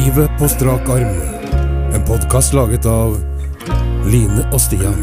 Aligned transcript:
Livet 0.00 0.30
på 0.38 0.48
strak 0.48 0.88
arm. 0.88 1.16
En 1.94 2.04
podkast 2.06 2.54
laget 2.54 2.86
av 2.88 3.16
Line 4.08 4.44
og 4.48 4.60
Stian. 4.62 5.00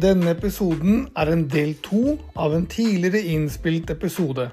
Denne 0.00 0.32
episoden 0.32 1.02
er 1.12 1.32
en 1.34 1.44
del 1.52 1.74
to 1.84 2.16
av 2.36 2.54
en 2.56 2.64
tidligere 2.70 3.20
innspilt 3.34 3.90
episode. 3.92 4.48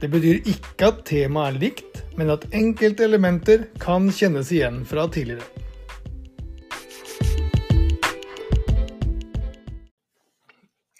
Det 0.00 0.10
betyr 0.10 0.42
ikke 0.42 0.90
at 0.90 1.04
temaet 1.12 1.54
er 1.54 1.62
likt, 1.68 2.02
men 2.18 2.34
at 2.34 2.48
enkelte 2.50 3.06
elementer 3.06 3.68
kan 3.78 4.10
kjennes 4.10 4.50
igjen 4.50 4.82
fra 4.88 5.06
tidligere. 5.06 5.65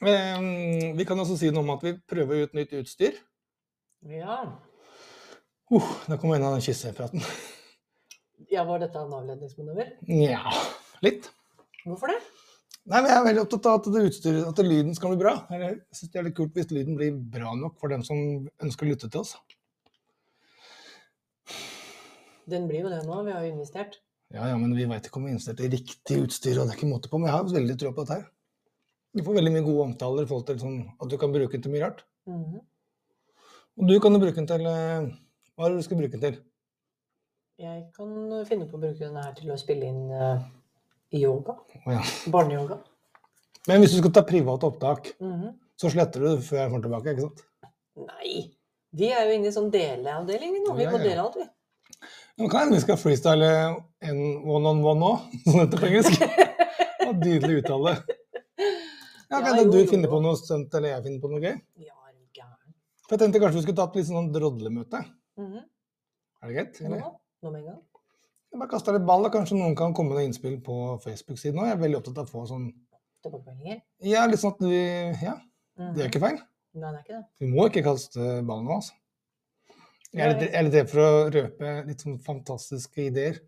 Vi 0.06 1.06
kan 1.08 1.18
også 1.18 1.38
si 1.40 1.50
noe 1.50 1.64
om 1.64 1.74
at 1.74 1.84
vi 1.86 1.96
prøver 2.08 2.46
ut 2.46 2.56
nytt 2.56 2.74
utstyr. 2.78 3.18
Ja. 4.06 4.38
Uh, 5.72 5.86
da 6.06 6.18
kommer 6.20 6.38
en 6.38 6.46
av 6.46 6.54
den 6.54 6.62
kyssepraten. 6.62 7.24
ja, 8.54 8.62
var 8.68 8.84
dette 8.84 9.02
en 9.02 9.14
avledningsmanøver? 9.18 9.96
Nja, 10.06 10.42
litt. 11.02 11.26
Hvorfor 11.82 12.12
det? 12.12 12.20
Nei, 12.86 13.00
men 13.00 13.10
Jeg 13.10 13.18
er 13.18 13.26
veldig 13.26 13.42
opptatt 13.42 13.66
av 13.66 13.80
at, 13.80 13.86
det 13.90 14.04
utstyret, 14.12 14.44
at 14.46 14.62
lyden 14.62 14.94
skal 14.94 15.10
bli 15.10 15.24
bra. 15.24 15.32
Jeg 15.50 15.80
synes 15.90 16.12
det 16.12 16.20
er 16.20 16.26
litt 16.28 16.36
kult 16.38 16.54
hvis 16.54 16.70
lyden 16.70 16.98
blir 16.98 17.16
bra 17.34 17.56
nok 17.58 17.80
for 17.82 17.90
dem 17.90 18.04
som 18.06 18.20
ønsker 18.62 18.86
å 18.86 18.92
lytte 18.92 19.10
til 19.10 19.24
oss. 19.24 19.34
Den 22.46 22.68
blir 22.70 22.84
jo 22.84 22.92
det 22.92 23.02
nå, 23.08 23.24
vi 23.26 23.34
har 23.34 23.42
jo 23.42 23.56
investert. 23.56 23.98
Ja, 24.34 24.46
ja, 24.52 24.54
men 24.58 24.74
vi 24.74 24.86
veit 24.86 25.06
ikke 25.06 25.18
om 25.18 25.26
vi 25.26 25.32
har 25.32 25.40
investert 25.40 25.62
i 25.66 25.70
riktig 25.72 26.20
utstyr. 26.28 26.60
og 26.60 26.68
det 26.68 26.76
er 26.76 26.78
ikke 26.78 26.92
måte 26.92 27.10
på, 27.10 27.18
Men 27.18 27.32
jeg 27.32 27.36
har 27.36 27.50
veldig 27.58 27.78
tro 27.82 27.90
på 27.94 28.06
dette 28.06 28.20
her. 28.20 28.28
Du 29.16 29.22
får 29.24 29.38
veldig 29.38 29.52
mye 29.54 29.64
gode 29.64 29.84
omtaler 29.90 30.26
i 30.26 30.28
forhold 30.28 30.46
til 30.50 30.58
sånn, 30.60 30.80
at 31.00 31.08
du 31.08 31.16
kan 31.20 31.32
bruke 31.32 31.52
den 31.56 31.62
til 31.64 31.72
mye 31.72 31.84
rart. 31.86 32.02
Mhm. 32.28 32.58
Og 33.76 33.88
du 33.88 33.94
kan 34.00 34.12
jo 34.16 34.20
bruke 34.20 34.36
den 34.40 34.46
til 34.48 34.66
eh, 34.68 35.06
Hva 35.56 35.66
er 35.66 35.72
det 35.72 35.80
du 35.80 35.84
skal 35.86 35.98
bruke 36.00 36.12
den 36.16 36.20
til? 36.26 36.36
Jeg 37.60 37.82
kan 37.96 38.10
finne 38.48 38.66
på 38.68 38.76
å 38.76 38.80
bruke 38.82 39.00
den 39.00 39.16
her 39.16 39.32
til 39.36 39.52
å 39.52 39.56
spille 39.60 39.88
inn 39.88 40.10
uh, 40.12 40.42
yoga. 41.16 41.54
Oh, 41.86 41.92
ja. 41.94 42.02
Barneyoga. 42.32 42.76
Men 43.68 43.80
hvis 43.80 43.94
du 43.94 43.98
skal 44.02 44.12
ta 44.12 44.22
private 44.28 44.68
opptak, 44.68 45.14
Mhm. 45.20 45.54
så 45.80 45.90
sletter 45.92 46.20
du 46.20 46.26
det 46.36 46.44
før 46.44 46.60
jeg 46.60 46.70
kommer 46.70 46.84
tilbake, 46.84 47.14
ikke 47.14 47.24
sant? 47.24 47.40
Nei, 47.96 48.50
vi 48.92 49.08
er 49.12 49.24
jo 49.26 49.32
inne 49.38 49.48
i 49.48 49.54
sånn 49.56 49.70
deleavdeling 49.72 50.60
nå. 50.66 50.76
Vi 50.76 50.82
Ja, 50.84 50.90
må 50.92 50.98
ja. 51.00 51.04
dele 51.08 51.24
alt, 51.24 51.36
vi. 51.40 51.48
Men 52.38 52.50
kan 52.52 52.60
hende 52.66 52.76
vi 52.76 52.84
skal 52.84 52.96
freestyle 53.00 53.50
en 54.02 54.20
one-on-one 54.44 55.00
nå, 55.00 55.12
som 55.44 55.56
det 55.56 55.64
heter 55.64 55.80
på 55.80 55.88
engelsk. 55.88 56.20
Nydelig 57.24 57.62
uttale. 57.64 57.96
Ja, 59.30 59.38
Ja, 59.40 59.44
kan 59.46 59.56
ja, 59.58 59.64
du 59.64 59.86
finne 59.90 60.08
på 60.08 60.20
noe 60.22 60.36
stunt, 60.38 60.74
eller 60.74 60.88
jeg 60.94 61.02
finner 61.04 61.20
på 61.20 61.30
noe 61.32 61.40
gøy. 61.42 61.56
Ja, 61.82 61.94
er 62.08 62.12
du 62.14 62.40
gæren. 62.40 62.74
Jeg 63.10 63.18
tenkte 63.18 63.40
kanskje 63.42 63.58
vi 63.58 63.62
skulle 63.66 63.76
tatt 63.80 63.96
litt 63.98 64.06
sånn 64.06 64.32
drodlemøte. 64.34 65.00
Mhm. 65.38 65.64
Er 66.42 66.46
det 66.48 66.54
greit? 66.56 66.80
Nå, 66.80 66.86
Eller? 66.86 67.00
nå 67.42 67.50
med 67.52 67.60
en 67.60 67.66
gang. 67.66 67.80
Jeg 68.52 68.60
bare 68.60 68.68
kaster 68.70 68.92
litt 68.96 69.06
ball, 69.06 69.24
og 69.26 69.32
Kanskje 69.32 69.58
noen 69.58 69.74
kan 69.76 69.92
komme 69.94 70.14
med 70.14 70.28
innspill 70.28 70.60
på 70.62 70.76
Facebook-siden 71.02 71.58
òg. 71.58 71.66
Jeg 71.66 71.76
er 71.76 71.82
veldig 71.82 71.98
opptatt 72.00 72.18
av 72.18 72.26
å 72.28 72.30
få 72.30 72.46
sånn 72.48 72.68
Tilbakemeldinger. 73.24 73.80
Ja, 74.06 74.26
litt 74.26 74.38
sånn 74.38 74.52
at 74.54 74.60
vi 74.60 75.26
Ja, 75.26 75.34
Mhm. 75.78 75.94
det 75.94 76.04
er 76.04 76.08
ikke 76.08 76.20
feil. 76.20 76.38
Nei, 76.74 76.92
det 76.92 76.98
er 76.98 77.02
ikke 77.02 77.16
det. 77.18 77.26
Vi 77.40 77.46
må 77.46 77.66
ikke 77.68 77.82
kaste 77.84 78.20
ballen 78.46 78.64
nå, 78.66 78.74
altså. 78.76 78.92
Jeg 80.12 80.22
er 80.22 80.28
litt, 80.38 80.50
jeg 80.52 80.54
er 80.54 80.62
litt 80.62 80.74
redd 80.74 80.88
for 80.90 81.00
å 81.00 81.30
røpe 81.32 81.86
litt 81.86 81.98
sånn 82.00 82.18
fantastiske 82.22 82.98
ideer. 83.10 83.40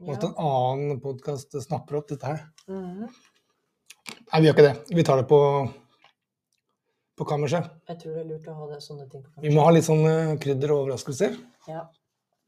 Og 0.00 0.14
at 0.14 0.24
en 0.24 0.34
annen 0.34 1.00
podkast 1.00 1.50
snapper 1.62 1.96
opp 1.98 2.08
dette 2.08 2.22
her. 2.24 2.52
Mhm. 2.68 3.08
Nei, 4.30 4.40
vi 4.40 4.46
gjør 4.46 4.54
ikke 4.54 4.66
det. 4.66 4.74
Vi 4.94 5.04
tar 5.06 5.18
det 5.18 5.26
på, 5.30 5.38
på 7.18 7.26
kammerset. 7.26 7.66
Jeg 7.90 7.98
tror 8.02 8.12
det 8.14 8.20
er 8.22 8.28
lurt 8.28 8.50
å 8.50 8.54
ha 8.60 8.68
det, 8.70 8.78
sånne 8.84 9.06
ting 9.10 9.24
på 9.24 9.42
Vi 9.42 9.50
må 9.54 9.64
ha 9.66 9.72
litt 9.74 9.86
sånn 9.88 10.04
eh, 10.06 10.34
krydder 10.42 10.74
og 10.74 10.84
overraskelser. 10.84 11.34
Ja. 11.66 11.88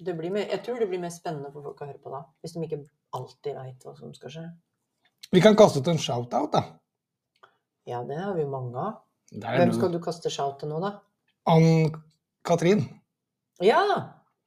Det 0.02 0.14
blir 0.18 0.30
mer, 0.34 0.46
jeg 0.50 0.62
tror 0.66 0.78
det 0.82 0.88
blir 0.90 1.02
mer 1.02 1.10
spennende 1.14 1.50
for 1.54 1.66
folk 1.66 1.82
å 1.82 1.88
høre 1.90 1.98
på 2.02 2.10
da, 2.10 2.22
hvis 2.42 2.54
de 2.54 2.62
ikke 2.66 2.80
alltid 3.18 3.58
veit 3.58 3.84
hva 3.86 3.94
som 3.98 4.14
skal 4.14 4.34
skje. 4.34 4.44
Vi 5.34 5.42
kan 5.42 5.58
kaste 5.58 5.82
ut 5.82 5.90
en 5.90 6.00
shout-out, 6.02 6.54
da. 6.54 6.62
Ja, 7.90 8.02
det 8.06 8.18
har 8.18 8.34
vi 8.38 8.46
mange 8.46 8.78
av. 8.78 9.00
Der 9.32 9.58
Hvem 9.58 9.74
skal 9.74 9.94
du 9.94 9.98
kaste 10.02 10.30
shout 10.30 10.58
til 10.60 10.70
nå, 10.70 10.78
da? 10.82 10.96
Ann-Katrin. 11.50 12.84
Ja! 13.62 13.82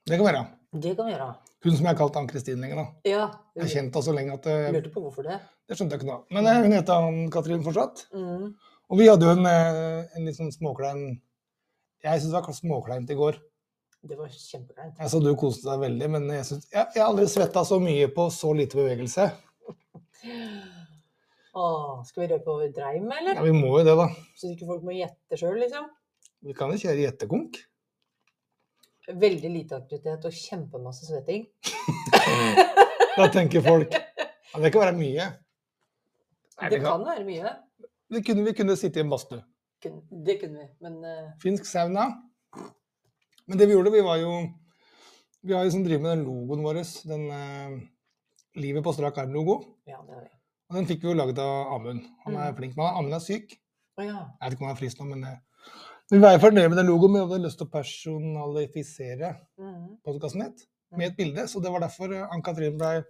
Det 0.08 0.20
kan 0.20 0.28
være. 0.28 0.46
Det 0.76 0.96
kan 0.96 1.08
vi 1.08 1.16
gjøre. 1.16 1.34
Hun 1.66 1.74
som 1.74 1.88
jeg 1.88 1.92
har 1.92 2.00
kalt 2.00 2.20
Ann-Kristin 2.20 2.64
lenger, 2.64 2.84
da. 2.84 3.10
Ja. 3.10 3.28
Jeg 3.56 3.66
har 3.66 3.72
kjent 3.72 3.96
henne 3.96 4.06
så 4.08 4.16
lenge 4.16 4.36
at 4.38 4.48
eh, 4.52 4.72
Lurte 4.76 4.92
på 4.94 5.04
hvorfor 5.04 5.28
det. 5.28 5.40
Det 5.66 5.78
skjønte 5.78 5.98
jeg 5.98 6.04
ikke 6.04 6.16
av. 6.16 6.26
Men 6.36 6.48
eh, 6.50 6.62
hun 6.66 6.76
heter 6.76 7.08
han 7.08 7.20
Katrin 7.34 7.66
fortsatt. 7.66 8.06
Mm. 8.14 8.54
Og 8.86 9.02
vi 9.02 9.10
hadde 9.10 9.26
jo 9.26 9.34
en, 9.34 9.48
eh, 9.50 10.18
en 10.18 10.28
litt 10.28 10.38
sånn 10.38 10.54
småklein 10.54 11.16
Jeg 12.06 12.22
syns 12.22 12.30
det 12.30 12.38
var 12.38 12.54
småkleint 12.54 13.10
i 13.10 13.18
går. 13.18 13.40
Det 14.06 14.18
var 14.20 14.30
kjempekleint. 14.30 15.00
Jeg 15.02 15.10
så 15.10 15.22
du 15.24 15.32
koste 15.40 15.66
deg 15.66 15.82
veldig, 15.82 16.10
men 16.14 16.28
jeg, 16.36 16.46
synes, 16.46 16.68
jeg, 16.70 16.86
jeg 16.94 17.02
har 17.02 17.10
aldri 17.10 17.26
svetta 17.32 17.64
så 17.66 17.80
mye 17.82 18.06
på 18.14 18.28
så 18.30 18.52
lite 18.54 18.78
bevegelse. 18.78 19.26
Åh, 21.56 22.04
skal 22.06 22.22
vi 22.22 22.28
røpe 22.30 22.52
hva 22.52 22.60
vi 22.60 22.68
dreiv 22.76 23.02
med, 23.02 23.18
eller? 23.24 23.40
Ja, 23.40 23.46
vi 23.48 23.56
må 23.56 23.72
jo 23.80 23.86
det, 23.88 23.96
da. 23.98 24.06
Så 24.38 24.52
ikke 24.52 24.68
folk 24.70 24.84
må 24.86 24.94
gjette 24.94 25.40
sjøl, 25.40 25.58
liksom? 25.64 25.88
Vi 26.46 26.54
kan 26.54 26.70
jo 26.70 26.78
kjøre 26.84 27.08
gjettekonk. 27.08 27.58
Veldig 29.10 29.52
lite 29.54 29.80
aktivitet 29.80 30.30
og 30.30 30.38
kjempemasse 30.44 31.10
svetting. 31.10 31.50
Da 33.16 33.30
tenker 33.32 33.64
folk 33.64 33.94
ja, 33.96 34.60
Det 34.60 34.74
kan 34.74 34.82
være 34.82 34.96
mye. 34.98 35.26
Nei, 36.62 36.70
Det 36.72 36.80
kan 36.84 37.04
være 37.06 37.26
mye. 37.28 37.52
Det 38.14 38.22
kunne, 38.26 38.46
vi 38.46 38.54
kunne 38.56 38.76
sitte 38.80 39.02
i 39.02 39.04
en 39.04 39.10
badstue. 39.12 39.42
Det 40.26 40.38
kunne 40.42 40.62
vi, 40.62 40.68
men 40.82 40.96
uh... 41.04 41.34
Finsk 41.42 41.66
sauna. 41.68 42.06
Men 43.46 43.60
det 43.60 43.68
vi 43.68 43.76
gjorde, 43.76 43.92
vi 43.94 44.02
var 44.06 44.18
jo 44.18 44.32
Vi 45.46 45.54
har 45.54 45.66
jo 45.66 45.74
som 45.76 45.84
driver 45.86 46.02
med 46.02 46.12
den 46.16 46.24
logoen 46.26 46.64
vår, 46.66 46.80
den 47.06 47.26
uh, 47.30 47.76
Livet 48.58 48.84
på 48.86 48.94
strak 48.96 49.18
arm-logo. 49.22 49.60
ja, 49.86 50.00
det 50.08 50.14
har 50.16 50.22
vi. 50.24 50.32
Og 50.70 50.78
den 50.80 50.88
fikk 50.90 51.04
vi 51.04 51.10
jo 51.12 51.18
laget 51.18 51.38
av 51.44 51.74
Amund. 51.76 52.06
Han 52.26 52.36
er 52.40 52.52
Mm. 52.52 52.56
flink 52.58 52.78
med 52.78 52.86
Amund 52.88 53.14
er 53.14 53.20
syk. 53.22 53.52
Oh, 53.98 54.06
ja. 54.06 54.24
Jeg 54.42 54.46
vet 54.46 54.54
ikke 54.56 54.64
om 54.64 54.68
han 54.68 54.76
er 54.76 54.80
frisk 54.80 55.00
nå, 55.00 55.06
men 55.12 55.24
eh, 55.24 55.38
vi 56.12 56.20
var 56.24 56.40
fornøyd 56.42 56.70
med 56.72 56.78
den 56.80 56.88
logoen, 56.90 57.14
vi 57.14 57.22
hadde 57.22 57.44
lyst 57.44 57.60
til 57.60 57.68
å 57.68 57.74
personalifisere 57.76 59.30
mm. 59.60 59.84
podkasten 60.08 60.42
litt 60.42 60.66
med 60.96 61.12
et 61.12 61.18
bilde. 61.20 61.46
Så 61.48 61.62
det 61.62 61.72
var 61.72 61.84
derfor 61.84 62.14
Ann-Katrin 62.32 62.80
ble 62.80 63.04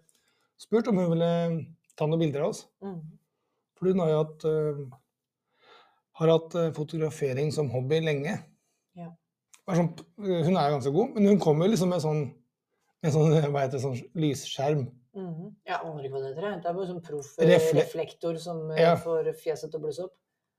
spurt 0.59 0.87
om 0.91 0.99
hun 0.99 1.13
ville 1.13 1.31
ta 1.95 2.07
noen 2.09 2.19
bilder 2.25 2.43
av 2.43 2.49
oss. 2.55 2.65
Mhm. 2.83 2.99
For 3.75 3.91
hun 3.91 3.99
har 4.03 4.09
jo 4.13 4.19
hatt, 4.23 4.45
uh, 4.47 4.97
har 6.21 6.31
hatt 6.31 6.55
eh, 6.55 6.69
fotografering 6.75 7.49
som 7.51 7.69
hobby 7.73 7.97
lenge. 8.03 8.37
Ja. 8.95 9.09
Sånn, 9.67 9.89
eh, 10.23 10.43
hun 10.47 10.55
er 10.55 10.71
ganske 10.71 10.93
god, 10.95 11.15
men 11.17 11.25
hun 11.27 11.39
kommer 11.43 11.67
liksom 11.67 11.89
med 11.91 11.99
sånn, 12.03 12.21
med 13.03 13.11
sånn, 13.15 13.33
eh, 13.35 13.47
hva 13.51 13.65
heter 13.65 13.75
det, 13.79 13.83
sånn 13.83 13.97
lysskjerm. 14.15 14.85
Mhm. 15.15 15.49
Jeg 15.67 15.75
aner 15.79 16.03
ikke 16.07 16.13
hva 16.15 16.21
det 16.23 16.29
heter. 16.31 16.55
Det 16.63 16.69
er 16.71 16.77
bare 16.77 16.87
sånn 16.91 17.03
proffreflektor 17.03 18.33
Refle- 18.37 18.45
som 18.45 18.63
eh, 18.71 18.81
Ja. 18.83 18.95
får 18.99 19.31
fjeset 19.41 19.71
til 19.71 19.79
å 19.79 19.83
blusse 19.83 20.05
opp. 20.07 20.15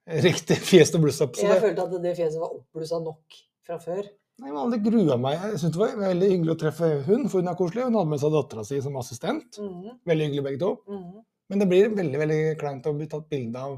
Riktig 0.07 0.57
fjes 0.63 0.93
til 0.93 1.01
å 1.01 1.03
blusse 1.03 1.25
opp. 1.25 1.37
Jeg 1.41 1.51
det, 1.51 1.61
følte 1.65 1.83
at 1.89 2.03
det 2.05 2.13
fjeset 2.21 2.39
var 2.41 2.53
oppblussa 2.55 3.01
nok 3.03 3.41
fra 3.67 3.79
før. 3.83 4.05
Nei, 4.39 4.53
men 4.53 4.71
Det 4.71 4.83
grua 4.85 5.17
meg. 5.19 5.39
Jeg 5.41 5.59
synes 5.63 5.73
det 5.73 5.81
var 5.81 5.97
veldig 5.97 6.29
hyggelig 6.31 6.53
å 6.53 6.59
treffe 6.61 6.91
hun, 7.09 7.25
for 7.33 7.41
hun 7.41 7.49
er 7.49 7.57
koselig. 7.57 7.87
Hun 7.89 7.97
hadde 7.97 8.11
med 8.13 8.21
seg 8.21 8.35
dattera 8.37 8.65
si 8.69 8.81
som 8.85 8.99
assistent. 9.01 9.57
Mhm. 9.59 9.97
Veldig 10.07 10.27
hyggelig 10.29 10.45
begge 10.45 10.61
to. 10.61 10.71
Mhm. 10.87 11.25
Men 11.49 11.63
det 11.63 11.69
blir 11.71 11.93
veldig 11.95 12.19
veldig 12.23 12.41
kleint 12.61 12.87
å 12.91 12.95
bli 12.97 13.07
tatt 13.11 13.29
bilde 13.31 13.61
av 13.63 13.77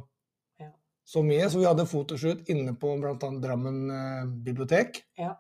Ja. 0.61 0.71
så 1.05 1.23
mye. 1.23 1.51
Så 1.51 1.61
vi 1.61 1.67
hadde 1.69 1.85
fotoshoot 1.87 2.49
inne 2.49 2.73
på 2.81 2.95
bl.a. 3.01 3.17
Drammen 3.43 3.91
eh, 3.93 4.25
bibliotek. 4.47 5.03
Ja. 5.21 5.35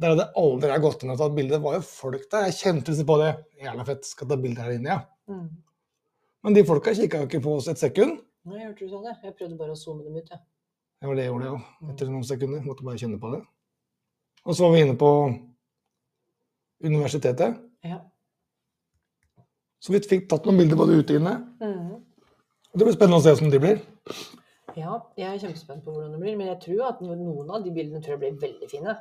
Der 0.00 0.14
hadde 0.14 0.30
aldri 0.40 0.70
jeg 0.72 0.80
gått 0.80 1.02
inn 1.04 1.12
og 1.12 1.18
tatt 1.20 1.34
bilde. 1.36 1.58
Det 1.58 1.64
var 1.66 1.76
jo 1.76 1.82
folk 1.84 2.24
der. 2.32 2.46
Jeg 2.48 2.56
kjente 2.62 2.94
liksom 2.94 3.08
på 3.10 3.18
det. 3.20 3.32
Jævla 3.60 3.84
fett, 3.90 4.08
skal 4.08 4.30
ta 4.30 4.38
bilde 4.40 4.64
her 4.64 4.72
inne, 4.78 4.94
ja. 4.96 5.00
Mm. 5.28 5.48
Men 6.42 6.56
de 6.56 6.64
folka 6.64 6.94
kikka 6.96 7.20
jo 7.20 7.28
ikke 7.28 7.42
på 7.44 7.58
oss 7.58 7.68
et 7.68 7.78
sekund. 7.82 8.22
Nei, 8.48 8.62
jeg 8.62 8.70
hørte 8.70 8.86
du 8.86 8.94
sa 8.94 9.02
det. 9.04 9.16
Jeg 9.28 9.36
prøvde 9.36 9.58
bare 9.60 9.74
å 9.74 9.76
zoome 9.76 10.06
dem 10.06 10.16
ut, 10.16 10.30
jeg. 10.32 10.40
Det 11.00 11.08
var 11.08 11.16
det 11.18 11.26
jeg 11.26 11.32
gjorde, 11.34 11.50
jo. 11.52 11.90
Etter 11.92 12.08
noen 12.12 12.24
sekunder. 12.24 12.64
Måtte 12.64 12.86
bare 12.88 13.00
kjenne 13.00 13.20
på 13.20 13.34
det. 13.34 13.42
Og 14.48 14.56
så 14.56 14.64
var 14.64 14.72
vi 14.72 14.80
inne 14.86 14.96
på 15.00 15.10
universitetet. 16.88 17.60
Ja. 17.84 18.00
Så 19.80 19.92
vi 19.94 20.00
fikk 20.04 20.28
tatt 20.28 20.44
noen 20.46 20.58
bilder 20.60 20.76
både 20.76 20.98
ute 21.00 21.14
og 21.16 21.20
inne. 21.22 21.34
Mm. 21.62 21.94
Det 22.76 22.84
blir 22.86 22.94
spennende 22.96 23.18
å 23.20 23.24
se 23.24 23.32
hvordan 23.34 23.54
de 23.54 23.60
blir. 23.62 23.80
ja, 24.76 24.98
jeg 25.18 25.26
er 25.30 25.38
kjempespent 25.42 25.82
på 25.84 25.94
hvordan 25.94 26.12
det 26.14 26.20
blir. 26.20 26.36
Men 26.36 26.50
jeg 26.52 26.60
tror 26.66 26.82
at 26.90 27.00
noen 27.02 27.50
av 27.50 27.64
de 27.64 27.72
bildene 27.74 28.02
tror 28.04 28.16
jeg 28.18 28.20
blir 28.24 28.36
veldig 28.44 28.68
fine. 28.70 28.96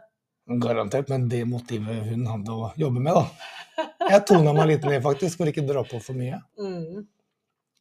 Garantert, 0.63 1.09
men 1.11 1.27
det 1.29 1.43
motivet 1.45 2.07
hun 2.09 2.23
hadde 2.25 2.55
å 2.55 2.71
jobbe 2.79 3.03
med, 3.05 3.13
da. 3.13 3.85
Jeg 4.09 4.23
tona 4.25 4.53
meg 4.55 4.71
litt 4.71 4.87
ned, 4.87 5.03
faktisk, 5.03 5.37
for 5.37 5.51
ikke 5.51 5.61
dra 5.67 5.83
på 5.85 5.99
for 6.01 6.17
mye. 6.17 6.39
Mhm. 6.57 7.03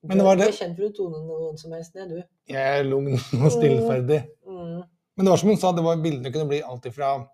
Men 0.07 0.19
det 0.21 0.25
var 0.27 0.37
Du 0.37 0.43
det- 0.45 0.55
kjent 0.55 0.77
for 0.77 0.85
å 0.87 0.93
tone 0.95 1.19
noen 1.27 1.57
som 1.59 1.73
helst 1.73 1.95
ned, 1.97 2.11
du. 2.11 2.23
Jeg 2.47 2.81
er 2.81 2.85
lugn 2.85 3.15
og 3.15 3.51
stillferdig. 3.51 4.21
Mhm. 4.47 4.85
Men 5.17 5.25
det 5.25 5.31
var 5.33 5.37
som 5.41 5.49
hun 5.49 5.57
sa, 5.57 5.73
det 5.73 5.83
var 5.83 5.97
bildene 5.97 6.31
kunne 6.33 6.47
bli 6.49 6.61
alt 6.63 6.85
ifra 6.87 7.27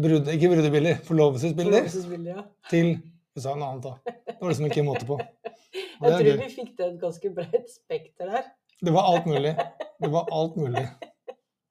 brud, 0.00 0.26
ikke 0.32 0.48
brudebilder, 0.50 0.96
forlovelsesbilder, 1.06 1.84
Forlovelsesbilder, 1.84 2.36
ja. 2.36 2.42
til 2.70 2.94
Hun 3.34 3.42
sa 3.42 3.54
noe 3.58 3.70
annet, 3.72 3.86
da. 3.88 4.14
Det 4.30 4.36
var 4.40 4.52
liksom 4.52 4.68
ikke 4.68 4.86
måte 4.86 5.08
på. 5.08 5.18
Og 6.00 6.06
Jeg 6.06 6.20
tror 6.20 6.38
vi 6.44 6.50
fikk 6.52 6.70
til 6.78 6.86
et 6.86 7.00
ganske 7.00 7.32
bredt 7.34 7.72
spekter 7.72 8.30
her. 8.30 8.46
Det 8.84 8.92
var 8.94 9.10
alt 9.10 9.26
mulig. 9.30 9.54
Det 10.04 10.10
var 10.12 10.30
alt 10.34 10.56
mulig. 10.60 10.84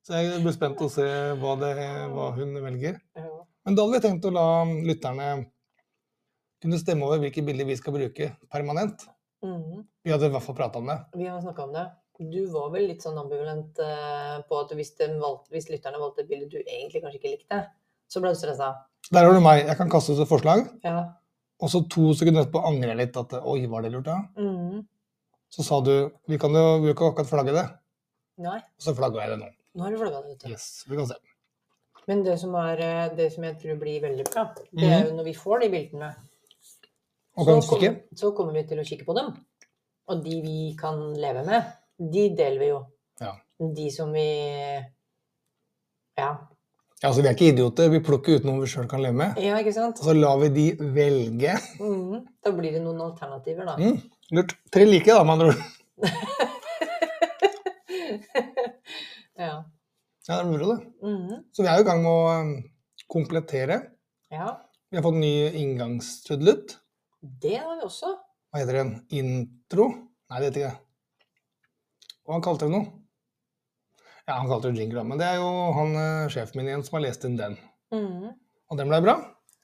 Så 0.03 0.19
jeg 0.19 0.41
blir 0.43 0.55
spent 0.55 0.81
å 0.83 0.89
se 0.91 1.03
hva, 1.39 1.53
det, 1.61 1.71
hva 2.11 2.29
hun 2.35 2.55
velger. 2.63 2.97
Men 3.15 3.75
da 3.77 3.85
hadde 3.85 3.95
vi 3.95 4.01
tenkt 4.03 4.25
å 4.27 4.31
la 4.35 4.45
lytterne 4.65 5.27
kunne 6.63 6.79
stemme 6.79 7.07
over 7.07 7.19
hvilke 7.23 7.43
bilder 7.45 7.67
vi 7.67 7.75
skal 7.79 7.95
bruke 7.95 8.29
permanent. 8.51 9.05
Mhm. 9.43 9.83
Vi 10.03 10.11
hadde 10.11 10.27
i 10.27 10.33
hvert 10.33 10.43
fall 10.43 10.57
prata 10.57 10.79
om 10.79 10.87
det. 10.91 10.97
Vi 11.15 11.27
har 11.27 11.39
snakka 11.43 11.67
om 11.67 11.75
det. 11.75 11.85
Du 12.19 12.41
var 12.53 12.69
vel 12.75 12.87
litt 12.91 13.03
sånn 13.03 13.17
ambivalent 13.19 13.79
eh, 13.83 14.37
på 14.47 14.59
at 14.59 14.71
hvis, 14.77 14.93
valgte, 14.99 15.51
hvis 15.55 15.69
lytterne 15.71 15.99
valgte 15.99 16.23
et 16.23 16.29
bilde 16.29 16.51
du 16.51 16.59
egentlig 16.61 17.01
kanskje 17.03 17.19
ikke 17.19 17.33
likte, 17.33 17.59
så 18.11 18.21
ble 18.23 18.31
du 18.35 18.39
stressa. 18.39 18.69
Der 19.11 19.27
har 19.27 19.35
du 19.35 19.43
meg. 19.43 19.65
Jeg 19.67 19.79
kan 19.79 19.91
kaste 19.91 20.15
ut 20.15 20.23
et 20.23 20.29
forslag, 20.29 20.67
Ja. 20.85 21.01
Og 21.63 21.69
så 21.71 21.79
to 21.89 22.09
sekunder 22.19 22.43
etterpå 22.43 22.61
angrer 22.67 22.91
jeg 22.93 22.99
litt 23.05 23.17
at 23.21 23.33
oi, 23.39 23.61
var 23.71 23.85
det 23.85 23.91
lurt 23.93 24.07
da? 24.09 24.17
Mm. 24.37 24.81
Så 25.53 25.63
sa 25.65 25.79
du 25.85 25.93
vi 26.27 26.37
kan 26.41 26.51
jo 26.57 26.63
vi 26.83 26.93
kan 26.97 27.11
akkurat 27.13 27.29
flagge 27.29 27.53
det. 27.55 27.63
Nei, 28.43 28.57
Og 28.59 28.81
så 28.87 28.93
flagga 28.97 29.21
jeg 29.23 29.33
det 29.35 29.39
nå. 29.43 29.49
nå 29.77 29.83
har 29.85 29.93
du 29.93 29.99
flagga 30.01 30.21
det. 30.23 30.33
vet 30.33 30.43
du. 30.43 30.49
Yes, 30.51 30.65
vi 30.89 30.97
kan 30.99 31.07
se. 31.11 31.17
Men 32.09 32.23
det 32.25 32.33
som, 32.41 32.55
er, 32.59 32.81
eh, 32.83 33.11
det 33.15 33.29
som 33.31 33.43
jeg 33.47 33.55
tror 33.61 33.77
blir 33.79 34.01
veldig 34.03 34.25
bra, 34.27 34.43
det 34.75 34.89
er 34.91 35.05
jo 35.07 35.13
når 35.15 35.27
vi 35.29 35.33
får 35.39 35.61
de 35.63 35.69
bildene, 35.71 36.09
Og 37.37 37.45
kan 37.47 37.61
så, 37.61 37.77
kikke. 37.77 37.91
kommer, 37.93 38.17
så 38.19 38.31
kommer 38.35 38.53
vi 38.57 38.63
til 38.67 38.81
å 38.81 38.87
kikke 38.89 39.05
på 39.07 39.15
dem. 39.15 39.29
Og 40.11 40.23
de 40.25 40.41
vi 40.43 40.57
kan 40.77 40.99
leve 41.15 41.45
med, 41.47 41.69
de 41.97 42.25
deler 42.35 42.59
vi 42.59 42.67
jo. 42.73 42.81
Ja. 43.21 43.31
De 43.79 43.87
som 43.95 44.11
vi 44.11 44.25
Ja. 46.17 46.33
Ja, 47.03 47.09
altså 47.09 47.19
Vi 47.21 47.27
er 47.27 47.33
ikke 47.35 47.49
idioter. 47.51 47.89
Vi 47.91 47.99
plukker 47.99 48.37
ut 48.39 48.45
noen 48.47 48.61
vi 48.63 48.67
sjøl 48.71 48.85
kan 48.87 49.01
leve 49.03 49.17
med. 49.19 49.35
ja, 49.43 49.57
ikke 49.59 49.73
sant? 49.75 49.99
Og 49.99 50.05
så 50.07 50.13
lar 50.15 50.37
vi 50.39 50.47
de 50.55 50.63
velge. 50.95 51.51
Mhm. 51.79 52.21
Da 52.43 52.51
blir 52.55 52.71
det 52.77 52.81
noen 52.85 53.01
alternativer, 53.03 53.65
da. 53.67 53.75
Mm, 53.75 53.99
lurt. 54.37 54.51
Tre 54.71 54.85
like, 54.87 55.11
da, 55.11 55.23
med 55.27 55.33
andre 55.35 55.47
ord. 55.51 55.59
ja. 59.43 59.53
Ja, 60.23 60.37
det 60.37 60.39
er 60.39 60.47
moro, 60.47 60.65
det. 60.71 60.79
Mhm. 61.03 61.43
Så 61.51 61.59
vi 61.65 61.67
er 61.67 61.75
jo 61.81 61.83
i 61.83 61.89
gang 61.89 61.99
med 62.05 62.11
å 62.11 62.23
um, 62.39 62.53
komplettere. 63.11 63.77
ja. 64.31 64.47
Vi 64.93 64.97
har 64.99 65.03
fått 65.07 65.17
ny 65.17 65.33
inngangstrudelutt. 65.57 66.75
Det 67.41 67.55
har 67.57 67.79
vi 67.79 67.83
også. 67.87 68.11
Hva 68.53 68.59
heter 68.61 68.75
den? 68.77 68.91
Intro? 69.09 69.87
Nei, 70.29 70.37
det 70.37 70.45
heter 70.51 70.61
ikke 70.61 70.69
det. 70.69 70.77
Hva 72.29 72.37
kalte 72.45 72.67
det 72.67 72.73
noe. 72.75 72.85
Ja, 74.23 74.37
han 74.39 74.47
kalte 74.47 74.71
det 74.71 74.79
jingle, 74.79 75.01
da, 75.01 75.03
men 75.07 75.19
det 75.19 75.27
er 75.27 75.41
jo 75.41 75.47
han 75.75 75.95
eh, 75.99 76.29
sjefen 76.31 76.61
min 76.61 76.69
igjen 76.69 76.83
som 76.87 76.95
har 76.95 77.03
lest 77.03 77.25
inn 77.27 77.35
den. 77.39 77.57
Mhm. 77.91 78.29
Og 78.71 78.79
den 78.79 78.91
ble 78.91 78.99
bra. 79.03 79.15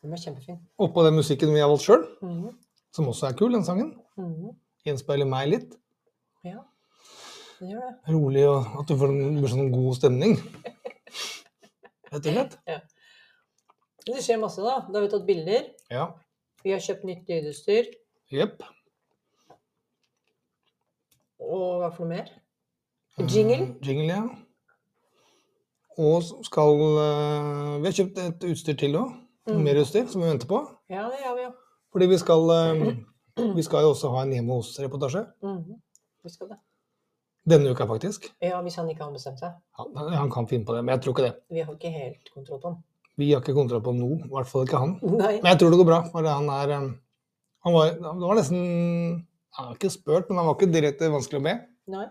Den 0.03 0.11
ble 0.11 0.19
kjempefin. 0.19 0.57
Oppå 0.83 1.05
den 1.05 1.15
musikken 1.15 1.53
vi 1.55 1.61
har 1.63 1.71
valgt 1.71 1.85
sjøl, 1.87 2.03
mm. 2.23 2.49
som 2.95 3.07
også 3.11 3.29
er 3.29 3.37
kul, 3.39 3.53
den 3.55 3.63
sangen. 3.67 3.93
Mhm. 4.19 4.51
Gjenspeiler 4.87 5.27
meg 5.29 5.47
litt. 5.53 5.77
Ja, 6.47 6.63
det 7.59 7.71
gjør 7.71 7.85
det. 7.85 7.93
Rolig, 8.15 8.43
og 8.47 8.81
at 8.81 8.91
du 8.91 8.95
får 8.99 9.13
en, 9.15 9.39
sånn 9.51 9.71
god 9.73 9.97
stemning. 9.97 10.35
Rett 12.09 12.19
og 12.19 12.29
slett. 12.33 12.59
Det 14.09 14.23
skjer 14.25 14.39
masse, 14.41 14.63
da. 14.63 14.79
Da 14.87 14.97
har 14.97 15.05
vi 15.05 15.13
tatt 15.13 15.25
bilder. 15.27 15.71
Ja. 15.93 16.09
Vi 16.63 16.75
har 16.75 16.83
kjøpt 16.83 17.07
nytt 17.07 17.31
lydutstyr. 17.31 17.89
Jepp. 18.33 18.63
Og 21.39 21.79
hva 21.81 21.89
for 21.95 22.03
noe 22.05 22.17
mer? 22.17 22.31
Jingle. 23.19 23.59
Eh, 23.63 23.75
Jingle, 23.83 24.07
ja. 24.11 24.23
Og 25.99 26.23
skal 26.47 26.83
eh, 27.03 27.73
Vi 27.81 27.89
har 27.89 27.97
kjøpt 27.97 28.21
et 28.23 28.47
utstyr 28.53 28.77
til 28.79 28.95
òg. 28.99 29.11
Mm. 29.49 29.61
Mer 29.65 29.81
utstyr 29.81 30.07
som 30.07 30.23
vi 30.23 30.29
venter 30.29 30.49
på. 30.49 30.61
Ja, 30.91 31.07
det 31.11 31.19
gjør 31.23 31.35
vi 31.35 31.45
jo. 31.47 31.53
Fordi 31.93 32.07
vi 32.11 32.19
skal 32.21 32.55
eh, 32.55 32.83
Vi 33.57 33.63
skal 33.63 33.85
jo 33.85 33.93
også 33.93 34.11
ha 34.13 34.25
en 34.25 34.33
hjemme 34.35 34.57
hos-reportasje. 34.57 35.23
Mm. 35.43 35.79
Vi 36.23 36.31
skal 36.33 36.51
det. 36.53 36.59
Denne 37.49 37.71
uka, 37.71 37.87
faktisk. 37.87 38.27
Ja, 38.43 38.59
hvis 38.61 38.75
han 38.75 38.89
ikke 38.91 39.05
har 39.05 39.13
bestemt 39.15 39.39
seg. 39.41 39.55
Han, 39.79 39.95
han 40.11 40.31
kan 40.31 40.47
finne 40.49 40.67
på 40.67 40.75
det, 40.75 40.83
men 40.83 40.91
jeg 40.97 41.05
tror 41.05 41.15
ikke 41.15 41.27
det. 41.29 41.35
Vi 41.49 41.63
har 41.63 41.71
ikke 41.73 41.91
helt 41.93 42.33
kontroll 42.33 42.59
på 42.61 42.73
han. 42.73 42.81
Vi 43.19 43.29
har 43.31 43.41
ikke 43.43 43.55
kontroll 43.55 43.83
på 43.83 43.93
noe. 43.95 44.19
I 44.27 44.31
hvert 44.33 44.51
fall 44.51 44.67
ikke 44.67 44.81
han. 44.81 44.97
Nei. 45.21 45.33
Men 45.39 45.49
jeg 45.53 45.61
tror 45.61 45.73
det 45.73 45.79
går 45.81 45.89
bra. 45.89 46.01
For 46.11 46.29
han 46.29 46.51
er 46.55 46.75
eh, 46.75 46.87
Han 47.67 47.75
var, 47.75 47.95
han 48.05 48.21
var 48.23 48.39
nesten 48.39 48.61
Han 49.57 49.71
var 49.71 49.75
ikke 49.79 49.91
spurt, 49.91 50.29
men 50.29 50.39
han 50.39 50.47
var 50.47 50.55
ikke 50.59 50.71
direkte 50.75 51.11
vanskelig 51.11 51.41
å 51.41 51.47
be. 51.47 51.55
Nei. 51.95 52.05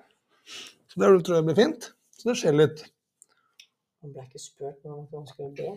Så 0.88 1.00
det 1.00 1.12
tror 1.24 1.38
jeg 1.38 1.46
blir 1.46 1.60
fint. 1.60 1.92
Så 2.18 2.32
det 2.32 2.38
skjer 2.40 2.56
litt. 2.56 2.82
Han 4.02 4.12
ble 4.14 4.24
ikke 4.28 4.40
spurt 4.42 4.84
når 4.86 5.06
han 5.12 5.26
skulle 5.30 5.54
be. 5.58 5.72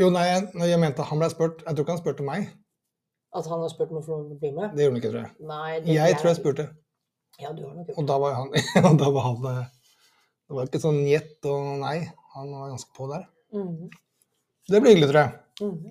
Jo, 0.00 0.08
nei, 0.14 0.24
jeg, 0.26 0.48
jeg 0.70 0.80
mente 0.80 1.04
han 1.06 1.20
ble 1.20 1.28
spurt 1.32 1.62
Jeg 1.66 1.74
tror 1.76 1.84
ikke 1.84 1.94
han 1.96 2.02
spurte 2.02 2.26
meg. 2.26 2.46
At 3.36 3.46
han 3.46 3.62
har 3.62 3.70
spurt 3.70 3.92
om 3.94 4.00
å 4.00 4.04
få 4.04 4.14
lov 4.16 4.22
til 4.26 4.36
å 4.36 4.40
bli 4.42 4.50
med? 4.56 4.72
Det 4.74 4.86
gjorde 4.86 4.94
han 4.94 5.00
ikke, 5.02 5.10
tror 5.12 5.22
jeg. 5.22 5.32
Nei. 5.50 5.80
det- 5.80 5.94
Jeg 5.94 6.16
tror 6.18 6.30
jeg 6.30 6.38
spurte. 6.40 6.66
Ja, 7.40 7.52
du 7.52 7.62
har 7.64 7.74
nok 7.74 7.86
gjort 7.88 7.98
Og 7.98 8.06
da 8.10 8.16
var 8.18 8.34
han, 8.34 8.48
og 8.90 8.96
da 8.98 9.10
var 9.14 9.26
han 9.28 9.46
eh, 9.52 9.66
Det 10.48 10.56
var 10.56 10.66
ikke 10.70 10.82
sånn 10.82 11.00
gjett 11.06 11.46
og 11.46 11.68
nei. 11.84 11.96
Han 12.34 12.50
var 12.56 12.72
ganske 12.72 12.90
på 12.96 13.06
der. 13.12 13.26
det. 13.52 13.58
-hmm. 13.58 13.90
Det 14.70 14.80
blir 14.80 14.94
hyggelig, 14.94 15.10
tror 15.10 15.20
jeg. 15.20 15.32
Mhm. 15.60 15.90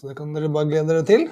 Så 0.00 0.08
det 0.08 0.16
kan 0.16 0.34
dere 0.34 0.48
bare 0.48 0.66
glede 0.66 0.88
dere 0.88 1.04
til. 1.06 1.30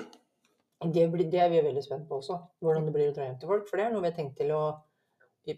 Det, 0.95 1.11
blir, 1.13 1.31
det 1.31 1.41
er 1.41 1.49
vi 1.49 1.61
veldig 1.61 1.83
spent 1.85 2.09
på 2.09 2.21
også. 2.21 2.39
Hvordan 2.63 2.87
det 2.87 2.93
blir 2.95 3.11
å 3.11 3.15
dra 3.15 3.25
hjem 3.27 3.39
til 3.41 3.49
folk. 3.49 3.69
For 3.69 3.77
det 3.77 3.87
er 3.87 3.91
noe 3.93 4.01
vi 4.01 4.11
har 4.11 4.17
tenkt 4.17 4.37
til 4.37 4.53
å 4.55 4.63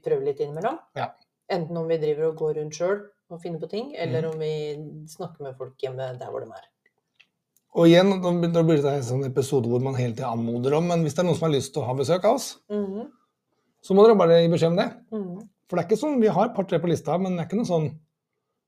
prøve 0.03 0.25
litt 0.25 0.41
innimellom. 0.41 0.79
Ja. 0.97 1.11
Enten 1.51 1.77
om 1.77 1.87
vi 1.89 1.99
driver 1.99 2.31
og 2.31 2.37
går 2.37 2.55
rundt 2.55 2.75
sjøl 2.75 3.03
og 3.33 3.41
finner 3.43 3.59
på 3.61 3.69
ting, 3.71 3.95
eller 3.97 4.23
Mhm. 4.23 4.33
om 4.33 4.39
vi 4.39 5.07
snakker 5.09 5.41
med 5.43 5.57
folk 5.57 5.77
hjemme 5.79 6.19
der 6.19 6.27
hvor 6.31 6.41
de 6.41 6.51
er. 6.51 6.67
Og 7.75 7.87
igjen, 7.89 8.11
da 8.53 8.63
blir- 8.63 8.83
det 8.83 8.93
en 8.93 9.03
sånn 9.03 9.25
episode 9.27 9.67
hvor 9.67 9.81
man 9.81 9.95
hele 9.95 10.13
tiden 10.15 10.29
anmoder 10.39 10.75
om, 10.77 10.87
men 10.89 11.03
hvis 11.03 11.15
det 11.15 11.21
er 11.21 11.29
noen 11.29 11.37
som 11.39 11.51
har 11.51 11.57
lyst 11.59 11.73
til 11.73 11.83
å 11.83 11.87
ha 11.87 11.95
besøk 11.95 12.25
av 12.25 12.35
oss, 12.35 12.59
Mhm. 12.69 13.11
så 13.83 13.95
må 13.95 14.05
dere 14.07 14.17
bare 14.17 14.43
gi 14.43 14.49
beskjed 14.49 14.71
om 14.71 14.77
det. 14.77 14.91
Mhm. 15.11 15.49
For 15.69 15.77
det 15.77 15.85
er 15.85 15.89
ikke 15.89 16.03
sånn, 16.05 16.21
vi 16.21 16.27
har 16.29 16.45
et 16.51 16.55
par-tre 16.55 16.79
på 16.79 16.89
lista, 16.89 17.19
men 17.19 17.37
det 17.37 17.41
er 17.47 17.49
ikke 17.49 17.57
noe 17.57 17.65
sånn 17.67 17.99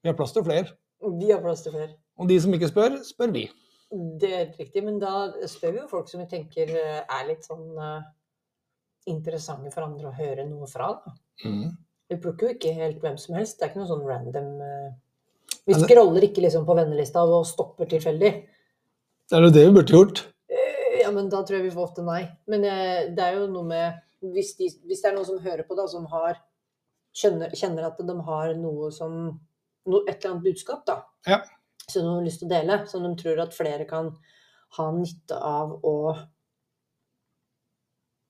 Vi 0.03 0.09
har 0.11 0.15
plass 0.17 0.33
til 0.33 0.43
flere. 0.45 0.69
Vi 1.01 1.31
har 1.33 1.41
plass 1.41 1.63
til 1.63 1.73
flere. 1.73 1.95
Og 2.19 2.29
de 2.29 2.39
som 2.39 2.53
ikke 2.53 2.69
spør, 2.69 2.99
spør 3.03 3.33
vi. 3.33 3.51
Det 4.19 4.31
er 4.31 4.45
helt 4.45 4.59
riktig, 4.59 4.85
men 4.85 4.99
da 4.99 5.33
spør 5.47 5.73
vi 5.73 5.79
jo 5.79 5.87
folk 5.89 6.09
som 6.09 6.21
vi 6.21 6.27
tenker 6.27 6.69
eh, 6.69 7.01
er 7.09 7.27
litt 7.27 7.41
sånn 7.43 7.79
uh, 7.79 8.03
interessante 9.09 9.73
for 9.73 9.81
andre 9.83 10.11
å 10.11 10.15
høre 10.15 10.47
noe 10.49 10.67
fra. 10.67 11.01
Da. 11.05 11.13
Mhm. 11.49 11.77
Vi 12.13 12.19
plukker 12.21 12.47
jo 12.49 12.55
ikke 12.55 12.75
helt 12.77 13.01
hvem 13.03 13.17
som 13.19 13.35
helst. 13.39 13.59
Det 13.59 13.65
er 13.67 13.73
ikke 13.73 13.81
noe 13.81 13.91
sånn 13.91 14.07
random 14.09 14.49
eh, 14.61 14.91
Vi 15.65 15.75
scroller 15.81 16.27
ikke 16.27 16.45
liksom 16.45 16.67
på 16.69 16.77
vennelista 16.77 17.23
og 17.25 17.47
stopper 17.49 17.89
tilfeldig. 17.89 18.33
Det 19.31 19.37
er 19.39 19.47
jo 19.47 19.53
det 19.55 19.63
vi 19.67 19.75
burde 19.79 19.95
gjort. 19.97 20.25
Eh, 20.53 21.01
Ja, 21.05 21.11
men 21.13 21.29
da 21.33 21.41
tror 21.43 21.59
jeg 21.59 21.69
vi 21.69 21.75
får 21.75 21.89
ofte 21.89 22.05
nei. 22.05 22.23
Men 22.49 22.65
eh, 22.69 23.09
det 23.17 23.25
er 23.25 23.39
jo 23.39 23.49
noe 23.53 23.65
med 23.69 24.01
hvis, 24.35 24.55
de, 24.57 24.69
hvis 24.89 25.03
det 25.03 25.11
er 25.11 25.17
noen 25.17 25.27
som 25.29 25.41
hører 25.45 25.65
på, 25.69 25.77
da, 25.77 25.85
som 25.89 26.05
har 26.13 26.39
kjenner, 27.17 27.51
kjenner 27.57 27.89
at 27.91 27.99
de 28.01 28.15
har 28.29 28.55
noe 28.57 28.89
som 28.93 29.17
no, 29.87 29.99
Et 30.09 30.15
eller 30.15 30.31
annet 30.31 30.47
budskap, 30.47 30.85
da. 30.89 31.01
Ja. 31.29 31.43
Som 31.89 32.07
de 32.07 32.15
har 32.15 32.25
lyst 32.25 32.41
til 32.41 32.49
å 32.49 32.55
dele. 32.55 32.79
Som 32.89 33.05
de 33.05 33.11
tror 33.21 33.43
at 33.45 33.57
flere 33.57 33.85
kan 33.89 34.15
ha 34.79 34.87
nytte 34.97 35.37
av 35.37 35.77
å 35.85 35.97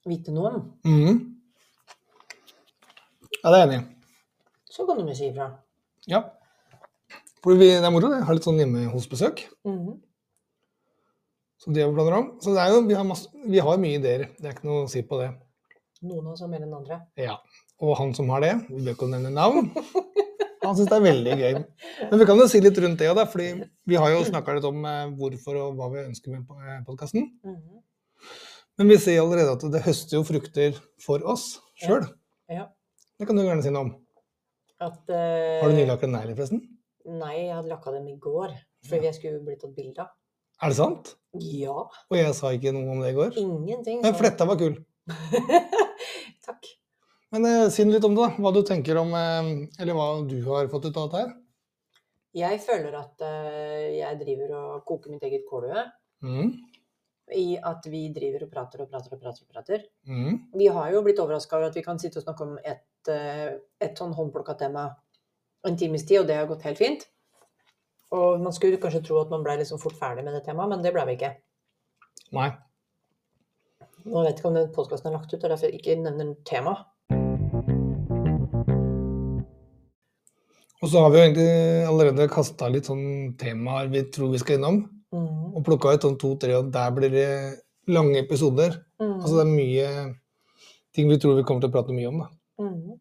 vite 0.06 0.34
noe 0.34 0.50
om. 0.54 0.64
Mhm. 0.84 1.22
Ja, 3.44 3.50
det 3.52 3.58
er 3.58 3.60
jeg 3.60 3.68
enig 3.68 3.76
i. 3.76 4.10
Så 4.72 4.86
kan 4.88 4.96
du 4.96 5.04
jo 5.04 5.14
si 5.14 5.26
ifra. 5.28 5.50
Ja. 6.08 6.22
For 7.44 7.52
vi, 7.60 7.66
det 7.68 7.84
er 7.84 7.92
moro, 7.92 8.08
det. 8.08 8.22
Har 8.24 8.36
litt 8.36 8.46
sånn 8.46 8.56
hjemme 8.56 8.86
hos 8.88 9.06
besøk. 9.10 9.42
-hmm. 9.68 9.98
Så 11.60 11.72
det 11.72 11.84
planer 11.94 12.16
om. 12.16 12.30
Så 12.40 12.54
det 12.54 12.60
er 12.62 12.72
jo, 12.72 12.80
vi 12.88 12.94
har, 12.94 13.04
masse, 13.04 13.28
vi 13.46 13.58
har 13.58 13.78
mye 13.78 13.98
ideer. 13.98 14.28
Det 14.38 14.48
er 14.48 14.56
ikke 14.56 14.68
noe 14.68 14.84
å 14.84 14.88
si 14.88 15.02
på 15.02 15.20
det. 15.20 15.30
Noen 16.02 16.26
av 16.26 16.32
oss 16.32 16.40
har 16.40 16.48
mer 16.48 16.64
enn 16.64 16.74
andre. 16.74 17.00
Ja. 17.16 17.36
Og 17.80 17.96
han 17.98 18.14
som 18.14 18.28
har 18.30 18.40
det, 18.40 18.54
vi 18.68 18.80
bør 18.84 18.96
ikke 18.96 19.08
nevne 19.08 19.30
navn, 19.30 19.70
han 20.64 20.76
syns 20.76 20.88
det 20.88 20.96
er 20.96 21.04
veldig 21.04 21.36
gøy. 21.40 21.64
Men 22.10 22.18
vi 22.20 22.26
kan 22.28 22.38
jo 22.40 22.48
si 22.48 22.60
litt 22.60 22.78
rundt 22.78 22.98
det 22.98 23.10
òg, 23.12 23.20
fordi 23.28 23.48
vi 23.84 23.96
har 23.96 24.12
jo 24.12 24.24
snakka 24.24 24.54
litt 24.56 24.64
om 24.64 24.84
eh, 24.84 25.08
hvorfor 25.18 25.56
og 25.56 25.74
hva 25.76 25.90
vi 25.92 26.04
ønsker 26.04 26.32
med 26.32 26.46
podkasten. 26.86 27.28
Mhm. 27.44 27.82
Men 28.78 28.88
vi 28.90 28.96
ser 28.98 29.20
allerede 29.20 29.52
at 29.54 29.64
det 29.70 29.84
høster 29.84 30.16
jo 30.16 30.24
frukter 30.26 30.80
for 31.00 31.22
oss 31.30 31.60
sjøl. 31.78 32.08
Ja. 32.50 32.68
Det 33.18 33.28
kan 33.28 33.38
du 33.38 33.44
gjerne 33.44 33.62
si 33.64 33.72
noe 33.74 33.86
om. 33.86 33.92
At 34.82 35.02
uh, 35.08 35.60
Har 35.62 35.70
du 35.70 35.76
nylakka 35.78 36.10
negler, 36.10 36.34
forresten? 36.34 36.62
Nei, 37.04 37.34
jeg 37.46 37.54
hadde 37.54 37.70
lakka 37.70 37.92
dem 37.94 38.06
i 38.10 38.16
går. 38.20 38.54
Fordi 38.88 39.08
jeg 39.08 39.16
skulle 39.16 39.42
bli 39.44 39.56
tatt 39.60 39.74
bilde 39.76 40.04
av. 40.04 40.12
Er 40.62 40.72
det 40.72 40.78
sant? 40.78 41.14
Ja. 41.42 41.74
Og 42.10 42.16
jeg 42.16 42.34
sa 42.36 42.52
ikke 42.54 42.72
noe 42.74 42.90
om 42.94 43.02
det 43.02 43.12
i 43.12 43.16
går. 43.16 43.36
Ingenting. 43.40 44.00
Men 44.04 44.16
fletta 44.18 44.46
var 44.48 44.58
kul. 44.60 44.76
Takk. 46.46 46.68
Men 47.34 47.48
eh, 47.48 47.64
si 47.74 47.84
litt 47.88 48.04
om 48.06 48.14
det, 48.14 48.22
da. 48.22 48.42
Hva 48.44 48.52
du 48.54 48.60
tenker 48.66 49.00
om 49.00 49.10
eh, 49.18 49.48
Eller 49.82 49.96
hva 49.96 50.06
du 50.28 50.36
har 50.46 50.70
fått 50.72 50.86
ut 50.86 50.96
av 51.00 51.08
dette 51.08 51.24
her. 51.24 51.32
Jeg 52.34 52.60
føler 52.66 52.94
at 52.98 53.24
eh, 53.26 53.90
jeg 54.00 54.20
driver 54.22 54.54
og 54.58 54.86
koker 54.88 55.14
mitt 55.14 55.26
eget 55.26 55.46
kålhue. 55.50 55.84
Mhm. 56.24 56.54
I 57.32 57.56
at 57.56 57.86
vi 57.88 58.08
driver 58.12 58.44
og 58.44 58.50
prater 58.52 58.82
og 58.84 58.90
prater 58.90 59.14
og 59.14 59.22
prater. 59.22 59.46
og 59.46 59.54
prater. 59.54 59.86
Mm. 60.04 60.42
Vi 60.52 60.66
har 60.66 60.90
jo 60.92 61.02
blitt 61.06 61.22
overraska 61.22 61.56
over 61.56 61.70
at 61.70 61.78
vi 61.78 61.82
kan 61.82 61.98
sitte 61.98 62.20
og 62.20 62.26
snakke 62.26 62.44
om 62.44 62.58
et, 62.58 63.08
eh, 63.08 63.56
et 63.80 63.96
sånn 63.96 64.12
håndplukka 64.12 64.58
tema 64.60 64.90
en 65.64 65.76
times 65.76 66.04
tid, 66.04 66.20
og 66.20 66.26
det 66.28 66.36
har 66.36 66.46
gått 66.46 66.66
helt 66.68 66.78
fint. 66.78 67.06
Og 68.12 68.40
man 68.40 68.52
skulle 68.52 68.80
kanskje 68.80 69.02
tro 69.06 69.18
at 69.22 69.30
man 69.32 69.42
ble 69.42 69.56
liksom 69.62 69.80
fort 69.80 69.96
ferdig 69.96 70.24
med 70.24 70.34
det 70.36 70.44
temaet, 70.44 70.68
men 70.68 70.82
det 70.84 70.92
ble 70.92 71.06
vi 71.08 71.16
ikke. 71.16 71.32
Nei. 72.36 72.50
Nå 74.04 74.20
vet 74.20 74.34
jeg 74.34 74.42
ikke 74.42 74.50
om 74.50 74.58
den 74.58 74.72
podkasten 74.74 75.08
er 75.08 75.16
lagt 75.16 75.32
ut, 75.32 75.38
og 75.38 75.46
er 75.46 75.54
derfor 75.54 75.70
jeg 75.70 75.80
ikke 75.80 75.96
nevner 76.02 76.34
tema. 76.44 76.76
Og 80.84 80.90
så 80.92 81.00
har 81.00 81.10
vi 81.10 81.16
jo 81.16 81.24
egentlig 81.24 81.52
allerede 81.88 82.28
kasta 82.28 82.68
litt 82.68 82.90
sånn 82.90 83.32
temaer 83.40 83.88
vi 83.88 84.02
tror 84.12 84.34
vi 84.34 84.40
skal 84.42 84.58
innom. 84.58 84.82
Mm. 85.14 85.54
Og 85.54 85.62
plukka 85.66 85.92
ut 85.94 86.02
sånn 86.04 86.18
to-tre, 86.18 86.56
og 86.58 86.72
der 86.74 86.90
blir 86.96 87.12
det 87.14 87.28
lange 87.94 88.18
episoder. 88.18 88.80
Mm. 88.98 89.12
Altså 89.20 89.34
det 89.38 89.44
er 89.44 89.52
mye 89.54 89.88
ting 90.94 91.08
vi 91.10 91.18
tror 91.22 91.36
vi 91.38 91.44
kommer 91.46 91.62
til 91.64 91.70
å 91.70 91.74
prate 91.76 91.94
mye 91.94 92.08
om. 92.10 92.18
da. 92.24 92.28
Mm. 92.64 92.98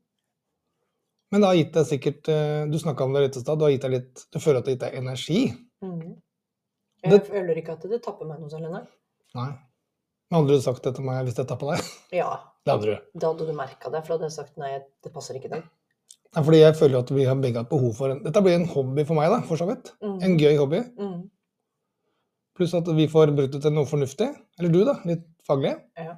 Men 1.33 1.41
det 1.41 1.47
har 1.49 1.57
gitt 1.57 1.73
deg 1.73 1.85
sikkert 1.89 2.27
eh, 2.29 2.63
Du 2.69 2.77
snakka 2.77 3.05
om 3.07 3.13
det 3.15 3.21
rett 3.23 3.37
i 3.37 3.41
stad. 3.41 3.61
Du 3.61 4.39
føler 4.39 4.59
at 4.59 4.65
det 4.67 4.73
har 4.73 4.75
gitt 4.75 4.83
deg 4.85 4.97
energi? 4.99 5.39
Mm. 5.81 6.15
Det- 7.03 7.11
Jeg 7.11 7.25
føler 7.27 7.57
ikke 7.61 7.73
at 7.73 7.81
det 7.89 8.01
tapper 8.05 8.25
meg 8.29 8.39
noe 8.39 8.49
særlig, 8.49 8.69
nei. 8.71 8.83
Nei. 9.35 9.51
Men 10.29 10.39
hadde 10.41 10.55
du 10.55 10.61
sagt 10.61 10.83
det 10.83 10.93
til 10.95 11.03
meg 11.05 11.25
hvis 11.25 11.35
jeg 11.37 11.47
tappa 11.49 11.73
deg? 11.75 11.81
Ja, 12.21 12.39
Det 12.65 12.71
hadde 12.75 12.85
du. 12.85 13.19
da 13.19 13.31
hadde 13.33 13.47
du 13.49 13.53
merka 13.57 13.89
det, 13.91 14.03
for 14.05 14.13
da 14.13 14.19
hadde 14.19 14.29
jeg 14.29 14.37
sagt 14.37 14.57
nei, 14.61 14.75
det 15.03 15.11
passer 15.13 15.35
ikke 15.39 15.49
deg. 15.51 15.63
Nei, 16.33 16.43
fordi 16.43 16.59
jeg 16.61 16.75
føler 16.79 16.99
at 17.03 17.11
vi 17.13 17.25
har 17.25 17.35
begge 17.35 17.59
hatt 17.61 17.69
behov 17.69 17.91
for 17.97 18.09
en 18.09 18.23
Dette 18.23 18.41
blir 18.41 18.55
en 18.55 18.65
hobby 18.71 19.03
for 19.05 19.13
meg, 19.19 19.29
da, 19.29 19.41
for 19.45 19.57
så 19.59 19.67
vidt. 19.69 19.91
Mm. 20.01 20.15
En 20.23 20.37
gøy 20.39 20.55
hobby. 20.57 20.79
Mm. 20.97 21.19
Pluss 22.57 22.73
at 22.77 22.89
vi 22.93 23.07
får 23.09 23.33
brutt 23.33 23.55
ut 23.55 23.61
til 23.63 23.73
noe 23.73 23.89
fornuftig. 23.89 24.29
Eller 24.59 24.73
du, 24.73 24.81
da. 24.85 24.97
Litt 25.09 25.25
faglig. 25.47 25.73
Ja. 25.97 26.17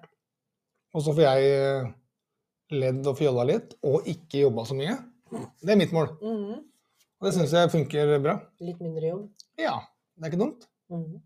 Og 0.96 1.04
så 1.04 1.14
får 1.16 1.24
jeg 1.26 1.52
eh, 1.52 1.92
ledd 2.76 3.08
og 3.08 3.18
fjolla 3.20 3.46
litt, 3.48 3.76
og 3.86 4.08
ikke 4.12 4.46
jobba 4.46 4.66
så 4.68 4.78
mye. 4.78 4.96
Det 5.62 5.74
er 5.74 5.80
mitt 5.80 5.94
mål. 5.96 6.12
Mm. 6.22 6.60
Og 7.20 7.28
det 7.28 7.34
syns 7.36 7.56
jeg 7.56 7.72
funker 7.74 8.18
bra. 8.24 8.38
Litt 8.64 8.82
mindre 8.84 9.12
jobb. 9.12 9.24
Ja, 9.60 9.80
det 10.16 10.28
er 10.28 10.34
ikke 10.34 10.44
dumt. 10.44 10.68
Mm. 10.92 11.18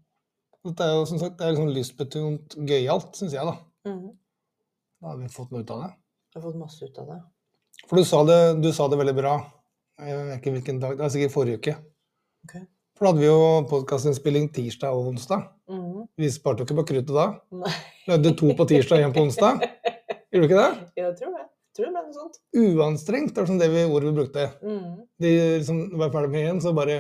Dette 0.70 0.86
er 0.86 0.98
jo 0.98 1.06
som 1.08 1.20
sagt 1.22 1.38
det 1.39 1.46
er 1.48 1.54
liksom 1.56 1.72
lystbetont 1.74 2.56
gøyalt, 2.68 3.13
syns 3.18 3.36
jeg, 3.36 3.46
da. 3.48 3.56
Mm. 3.89 4.10
Da 5.00 5.12
har 5.12 5.22
vi 5.22 5.30
fått 5.32 5.54
noe 5.54 5.63
ut 5.63 5.74
av 5.75 5.86
det. 5.86 5.92
Jeg 6.30 6.39
har 6.39 6.46
fått 6.46 6.60
masse 6.60 6.89
ut 6.89 7.00
av 7.01 7.13
det. 7.13 7.20
For 7.88 8.00
du 8.00 8.06
sa 8.06 8.20
det, 8.28 8.39
du 8.62 8.70
sa 8.75 8.89
det 8.92 9.00
veldig 9.00 9.16
bra. 9.18 9.38
Jeg 10.00 10.18
vet 10.18 10.36
ikke 10.39 10.54
hvilken 10.58 10.82
dag, 10.82 10.98
det 10.98 11.06
var 11.06 11.13
sikkert 11.13 11.34
forrige 11.36 11.62
uke. 11.62 11.75
Ok. 12.48 12.56
For 13.00 13.08
da 13.08 13.12
hadde 13.13 13.22
vi 13.24 13.27
jo 13.29 13.44
podkastinnspilling 13.70 14.50
tirsdag 14.51 14.91
og 14.91 15.06
onsdag. 15.13 15.46
Mm. 15.72 16.01
Vi 16.20 16.29
sparte 16.36 16.60
jo 16.60 16.65
ikke 16.68 16.75
på 16.82 16.84
kruttet 16.89 17.13
da. 17.15 17.27
Nei, 17.56 17.72
Lagde 18.10 18.34
to 18.36 18.50
på 18.58 18.65
tirsdag 18.68 19.00
og 19.00 19.06
én 19.08 19.13
på 19.15 19.22
onsdag. 19.24 19.62
Gjorde 20.34 20.41
du 20.41 20.48
ikke 20.50 20.58
det? 20.58 20.89
jeg 21.00 21.13
tror 21.22 21.32
det. 21.38 21.46
Jeg 21.46 21.77
tror 21.77 21.86
det 21.86 21.94
ble 21.94 22.01
noe 22.03 22.18
sånt. 22.18 22.36
Uanstrengt, 22.60 23.32
det 23.32 23.39
var 23.39 23.48
sånn 23.48 23.62
det 23.62 23.70
vi, 23.72 23.86
ordet 23.88 24.10
vi 24.10 24.18
brukte. 24.18 24.44
Mm. 24.60 24.89
De 25.24 25.32
liksom 25.62 25.77
var 26.01 26.12
ferdig 26.12 26.32
med 26.34 26.41
igjen, 26.41 26.60
så 26.65 26.74
bare 26.75 26.98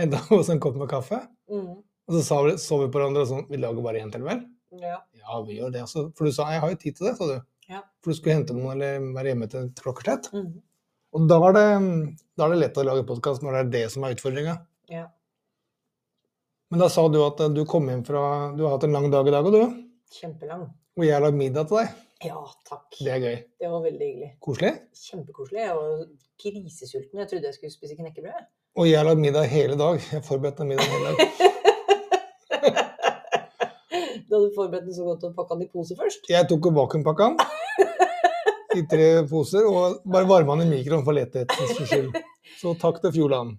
henta 0.00 0.22
vi 0.30 0.38
oss 0.38 0.48
en 0.54 0.62
kopp 0.64 0.78
med 0.80 0.88
kaffe. 0.88 1.18
Mm. 1.52 1.74
Og 1.84 2.16
så 2.16 2.22
sa 2.24 2.38
vi, 2.46 2.54
så 2.62 2.78
vi 2.80 2.86
på 2.88 2.96
hverandre 2.96 3.26
og 3.26 3.28
sånn 3.28 3.44
Vi 3.50 3.60
lager 3.60 3.84
bare 3.84 4.00
én 4.06 4.14
til, 4.14 4.24
vel? 4.24 4.40
Ja. 4.80 5.02
Ja, 5.20 5.42
vi 5.44 5.58
gjør 5.58 5.74
det. 5.74 5.82
Altså. 5.84 6.06
For 6.16 6.30
du 6.30 6.32
sa 6.32 6.48
jeg 6.54 6.62
har 6.64 6.72
jo 6.72 6.78
tid 6.80 6.96
til 6.96 7.10
det, 7.10 7.12
sa 7.20 7.28
du. 7.28 7.36
Ja. 7.68 7.82
For 8.00 8.14
du 8.14 8.16
skulle 8.22 8.38
hente 8.38 8.56
noen 8.56 8.72
eller 8.78 9.04
være 9.18 9.34
hjemme 9.34 9.50
til 9.52 9.68
klokkeslett. 9.82 10.30
Mm. 10.32 10.48
Og 11.12 11.28
da 11.28 11.42
er, 11.50 11.60
det, 11.60 11.68
da 12.40 12.48
er 12.48 12.56
det 12.56 12.62
lett 12.62 12.80
å 12.80 12.86
lage 12.88 13.04
podkast 13.12 13.44
når 13.44 13.58
det 13.58 13.60
er 13.60 13.70
det 13.76 13.84
som 13.92 14.08
er 14.08 14.16
utfordringa. 14.16 14.56
ja. 14.96 15.04
Men 16.70 16.82
da 16.82 16.88
sa 16.90 17.04
du 17.08 17.20
at 17.22 17.40
eh, 17.44 17.52
du 17.54 17.62
kom 17.68 17.86
hjem 17.90 18.02
fra 18.06 18.22
Du 18.56 18.64
har 18.64 18.74
hatt 18.74 18.86
en 18.88 18.96
lang 18.96 19.06
dag 19.12 19.28
i 19.28 19.34
dag, 19.34 19.46
og 19.46 19.54
du. 19.54 19.62
Kjempelang. 20.16 20.66
Og 20.98 21.04
jeg 21.06 21.14
har 21.14 21.22
lagd 21.22 21.38
middag 21.38 21.68
til 21.70 21.78
deg. 21.78 21.92
Ja, 22.26 22.40
takk. 22.66 22.86
Det 22.96 23.12
er 23.12 23.20
gøy. 23.22 23.36
Det 23.60 23.70
var 23.70 23.82
veldig 23.84 24.06
hyggelig. 24.08 24.30
Koselig. 24.42 24.72
Kjempekoselig. 24.98 25.60
Jeg 25.62 25.76
var 25.76 26.06
grisesulten. 26.42 27.20
Jeg 27.20 27.30
trodde 27.30 27.50
jeg 27.50 27.58
skulle 27.58 27.74
spise 27.74 27.98
knekkebrød. 27.98 28.48
Og 28.80 28.88
jeg 28.88 28.98
har 28.98 29.06
lagd 29.06 29.22
middag 29.22 29.46
hele 29.52 29.76
dag. 29.78 30.00
Jeg 30.00 30.18
har 30.18 30.24
forberedt 30.26 30.64
middag 30.66 30.90
hele 30.94 31.12
dag. 31.12 31.16
Du 34.26 34.34
hadde 34.34 34.48
forberedt 34.56 34.88
den 34.88 34.94
så 34.96 35.04
godt 35.06 35.22
og 35.28 35.36
pakka 35.36 35.54
den 35.54 35.68
i 35.68 35.70
pose 35.70 35.94
først. 35.94 36.24
Jeg 36.26 36.48
tok 36.50 36.66
vakuumpakka 36.74 37.28
den 37.30 38.80
i 38.80 38.82
tre 38.90 39.06
poser 39.30 39.68
og 39.70 40.00
bare 40.02 40.26
varma 40.28 40.56
den 40.58 40.72
i 40.72 40.80
mikroen 40.80 41.04
for 41.06 41.14
letthetens 41.14 41.78
skyld. 41.86 42.10
Så 42.58 42.74
takk 42.80 42.98
til 43.04 43.14
Fjordland. 43.14 43.54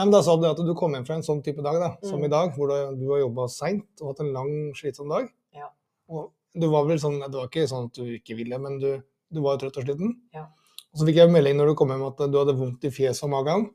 Nei, 0.00 0.06
men 0.06 0.14
Da 0.14 0.22
sa 0.24 0.32
du 0.40 0.46
at 0.48 0.56
du 0.64 0.70
kom 0.78 0.94
hjem 0.96 1.04
fra 1.04 1.18
en 1.18 1.24
sånn 1.26 1.42
type 1.44 1.60
dag, 1.60 1.76
da, 1.76 1.90
som 2.08 2.20
Mm. 2.22 2.24
i 2.24 2.28
dag, 2.32 2.54
hvor 2.56 2.68
du, 2.70 3.04
har 3.10 3.18
jobba 3.20 3.44
seint 3.52 3.84
og 4.00 4.14
hatt 4.14 4.20
en 4.24 4.32
lang, 4.32 4.72
slitsom 4.74 5.10
dag. 5.12 5.26
Ja. 5.52 5.66
Og 6.08 6.30
du 6.56 6.68
var 6.72 6.86
vel 6.88 6.96
sånn, 6.98 7.18
det 7.20 7.36
var 7.36 7.48
ikke 7.50 7.68
sånn 7.68 7.90
at 7.90 7.92
du 8.00 8.04
ikke 8.16 8.34
ville, 8.38 8.56
men 8.58 8.78
du, 8.80 9.02
du 9.30 9.40
var 9.44 9.58
trøtt 9.60 9.76
og 9.76 9.84
sliten. 9.84 10.14
Ja. 10.32 10.46
Og 10.94 10.98
så 11.02 11.04
fikk 11.06 11.16
jeg 11.20 11.30
melding 11.30 11.58
når 11.60 11.66
du 11.68 11.74
kom 11.76 11.92
hjem 11.92 12.06
at 12.08 12.16
du 12.32 12.38
hadde 12.38 12.56
vondt 12.56 12.82
i 12.88 12.90
fjeset 12.90 13.24
og 13.28 13.30
magen. 13.36 13.68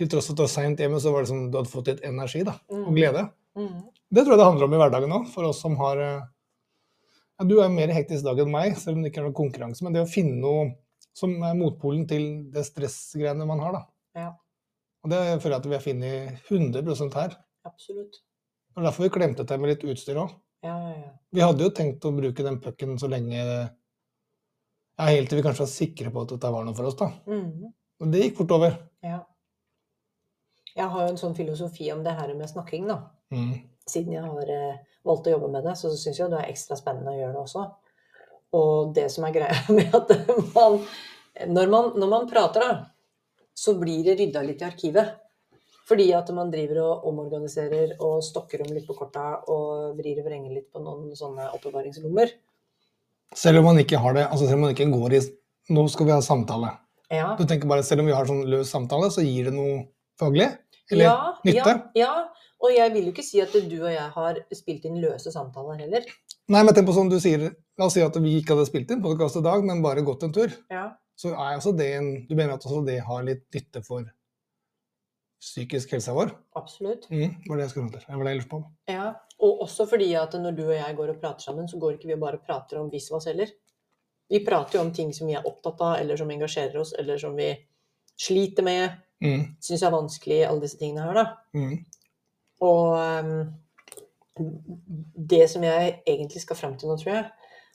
Til 0.00 0.08
tross 0.08 0.26
for 0.30 0.32
at 0.32 0.36
du 0.40 0.42
var 0.46 0.48
seint 0.54 0.78
hjemme, 0.80 0.96
så 0.98 1.12
var 1.12 1.20
det 1.22 1.28
som 1.28 1.50
du 1.50 1.58
hadde 1.58 1.68
fått 1.70 1.86
litt 1.92 2.00
energi 2.08 2.42
da, 2.42 2.56
og 2.70 2.88
Mm. 2.88 2.94
glede. 2.96 3.30
Mm. 3.54 3.82
Det 4.12 4.24
tror 4.24 4.32
jeg 4.32 4.38
det 4.40 4.48
handler 4.48 4.64
om 4.64 4.74
i 4.74 4.80
hverdagen 4.80 5.12
òg, 5.12 5.28
for 5.28 5.44
oss 5.44 5.60
som 5.60 5.76
har 5.76 5.98
eh, 5.98 6.20
ja, 7.38 7.44
Du 7.44 7.60
er 7.60 7.68
mer 7.68 7.88
hektisk 7.88 8.24
dag 8.24 8.38
enn 8.38 8.50
meg, 8.50 8.76
selv 8.76 8.96
om 8.96 9.02
det 9.02 9.12
ikke 9.12 9.18
er 9.20 9.28
noe 9.28 9.36
konkurranse. 9.36 9.82
Men 9.82 9.92
det 9.92 10.02
å 10.06 10.08
finne 10.08 10.40
noe 10.40 10.74
som 11.12 11.30
er 11.42 11.54
motpolen 11.54 12.06
til 12.08 12.50
det 12.50 12.64
stressgreiene 12.64 13.46
man 13.46 13.58
har, 13.60 13.72
da. 13.72 13.86
Ja, 14.14 14.32
Og 15.04 15.12
det 15.12 15.20
føler 15.40 15.54
jeg 15.54 15.62
at 15.62 15.68
vi 15.70 15.76
har 15.76 15.84
funnet 15.84 16.50
100 16.50 17.16
her. 17.16 17.36
absolutt. 17.64 18.20
Og 18.76 18.84
derfor 18.84 19.04
vi 19.06 19.12
klemte 19.12 19.46
til 19.46 19.60
med 19.60 19.72
litt 19.72 19.84
utstyr 19.88 20.20
òg. 20.20 20.34
Ja, 20.64 20.76
ja, 20.76 20.94
ja. 20.94 21.10
Vi 21.32 21.40
hadde 21.40 21.64
jo 21.64 21.72
tenkt 21.74 22.04
å 22.04 22.12
bruke 22.12 22.44
den 22.44 22.60
pucken 22.60 22.98
så 23.00 23.08
lenge 23.08 23.38
ja, 23.40 25.06
Helt 25.08 25.30
til 25.30 25.38
vi 25.40 25.44
kanskje 25.46 25.64
var 25.64 25.70
sikre 25.72 26.12
på 26.12 26.24
at 26.26 26.34
dette 26.34 26.50
var 26.52 26.66
noe 26.66 26.76
for 26.76 26.90
oss, 26.90 26.98
da. 26.98 27.08
Mm. 27.30 27.70
Og 28.00 28.12
det 28.12 28.24
gikk 28.26 28.42
fort 28.42 28.56
over. 28.58 28.76
ja. 29.06 29.22
Jeg 30.76 30.86
har 30.86 31.02
jo 31.02 31.10
en 31.10 31.18
sånn 31.18 31.34
filosofi 31.34 31.88
om 31.92 32.04
det 32.04 32.12
her 32.14 32.30
med 32.38 32.48
snakking, 32.50 32.86
da. 32.86 33.00
Mm. 33.34 33.54
Siden 33.90 34.14
jeg 34.14 34.22
har 34.22 34.52
eh, 34.54 34.76
valgt 35.06 35.26
å 35.26 35.32
jobbe 35.34 35.48
med 35.50 35.64
det, 35.66 35.74
så 35.80 35.90
syns 35.98 36.20
jeg 36.20 36.30
det 36.30 36.38
er 36.38 36.52
ekstra 36.52 36.78
spennende 36.78 37.14
å 37.14 37.18
gjøre 37.18 37.34
det 37.34 37.40
også. 37.42 37.64
Og 38.60 38.92
det 38.94 39.08
som 39.10 39.26
er 39.26 39.34
greia 39.34 39.58
med 39.76 39.94
at 39.96 40.14
man 40.54 40.80
Når 41.46 41.68
man, 41.70 41.92
når 41.96 42.08
man 42.10 42.26
prater, 42.28 42.60
da, 42.60 42.90
så 43.54 43.74
blir 43.80 44.04
det 44.06 44.18
rydda 44.20 44.42
litt 44.46 44.62
i 44.62 44.68
arkivet. 44.68 45.16
Fordi 45.90 46.06
at 46.14 46.28
man 46.34 46.52
driver 46.52 46.82
og 46.84 47.08
omorganiserer 47.10 47.96
og 47.98 48.20
stokker 48.22 48.62
om 48.62 48.70
litt 48.70 48.86
på 48.86 48.94
korta 48.98 49.40
og 49.50 49.96
vrir 49.98 50.20
og 50.22 50.28
vrenger 50.28 50.54
litt 50.54 50.68
på 50.70 50.82
noen 50.82 51.10
sånne 51.18 51.48
oppbevaringslommer. 51.56 52.30
Selv 53.36 53.60
om 53.60 53.70
man 53.70 53.80
ikke 53.82 53.98
har 54.02 54.14
det, 54.14 54.26
altså 54.26 54.46
selv 54.46 54.60
om 54.60 54.68
man 54.68 54.76
ikke 54.76 54.90
går 54.90 55.18
i 55.18 55.22
Nå 55.70 55.84
skal 55.86 56.06
vi 56.08 56.10
ha 56.10 56.22
samtale. 56.24 56.72
Ja. 57.14 57.34
Du 57.38 57.44
tenker 57.46 57.68
bare, 57.70 57.84
Selv 57.86 58.02
om 58.02 58.08
vi 58.08 58.14
har 58.14 58.26
sånn 58.26 58.40
løs 58.50 58.70
samtale, 58.72 59.10
så 59.14 59.22
gir 59.22 59.46
det 59.46 59.54
noe 59.54 59.84
faglig? 60.18 60.48
Eller 60.90 61.06
ja, 61.06 61.18
nytte? 61.46 61.74
Ja, 61.94 62.00
ja, 62.00 62.46
og 62.60 62.72
jeg 62.74 62.92
vil 62.94 63.06
jo 63.06 63.12
ikke 63.14 63.24
si 63.24 63.38
at 63.42 63.54
du 63.54 63.76
og 63.78 63.92
jeg 63.92 64.08
har 64.16 64.40
spilt 64.56 64.88
inn 64.88 64.98
løse 65.02 65.30
samtaler 65.30 65.78
heller. 65.84 66.08
Nei, 66.50 66.64
men 66.66 66.74
tenk 66.74 66.88
på 66.88 66.96
sånn 66.96 67.12
du 67.12 67.20
sier, 67.22 67.52
La 67.78 67.86
oss 67.86 67.94
si 67.96 68.02
at 68.04 68.16
vi 68.20 68.34
ikke 68.40 68.56
hadde 68.56 68.66
spilt 68.68 68.90
inn 68.92 69.00
podkast 69.04 69.38
i 69.38 69.44
dag, 69.44 69.62
men 69.64 69.78
bare 69.84 70.02
gått 70.04 70.26
en 70.26 70.34
tur. 70.34 70.52
Ja. 70.72 70.90
Så 71.20 71.34
er 71.34 71.58
også 71.58 71.74
det 71.76 71.90
en 71.98 72.10
Du 72.28 72.34
mener 72.34 72.54
at 72.54 72.64
også 72.64 72.80
det 72.86 73.00
har 73.04 73.24
litt 73.26 73.44
nytte 73.54 73.82
for 73.84 74.06
psykisk 75.40 75.92
helsa 75.94 76.12
vår? 76.16 76.32
Absolutt. 76.60 77.06
Mm, 77.10 77.38
var 77.48 77.56
det 77.56 77.64
jeg 77.66 77.72
skulle 77.72 77.92
til. 77.94 78.04
Det 78.04 78.16
var 78.16 78.26
det 78.26 78.32
jeg 78.32 78.40
lurte 78.42 78.50
på. 78.50 78.60
Ja, 78.92 79.06
og 79.40 79.62
også 79.64 79.86
fordi 79.88 80.10
at 80.20 80.34
når 80.36 80.56
du 80.56 80.66
og 80.66 80.74
jeg 80.76 80.96
går 80.98 81.12
og 81.14 81.20
prater 81.22 81.46
sammen, 81.46 81.68
så 81.68 81.80
går 81.80 81.96
ikke 81.96 82.10
vi 82.10 82.16
og 82.18 82.24
bare 82.26 82.40
prater 82.44 82.80
om 82.80 82.90
visvas 82.92 83.28
heller. 83.30 83.52
Vi 84.30 84.42
prater 84.46 84.78
jo 84.78 84.82
om 84.84 84.92
ting 84.94 85.14
som 85.16 85.30
vi 85.30 85.36
er 85.38 85.46
opptatt 85.48 85.80
av, 85.80 85.94
eller 86.02 86.20
som 86.20 86.30
engasjerer 86.30 86.76
oss, 86.82 86.92
eller 87.00 87.18
som 87.18 87.36
vi 87.38 87.54
sliter 88.20 88.66
med, 88.66 88.98
Mm, 89.20 89.42
syns 89.60 89.82
er 89.84 89.92
vanskelig, 89.92 90.36
alle 90.48 90.62
disse 90.64 90.78
tingene 90.80 91.02
her, 91.04 91.18
da. 91.18 91.24
mm, 91.52 91.74
Og 92.64 92.94
um, 92.96 93.50
det 95.28 95.42
som 95.52 95.64
jeg 95.66 95.98
egentlig 96.08 96.40
skal 96.40 96.56
fram 96.56 96.78
til 96.80 96.88
nå, 96.88 96.96
tror 96.96 97.12
jeg, 97.12 97.26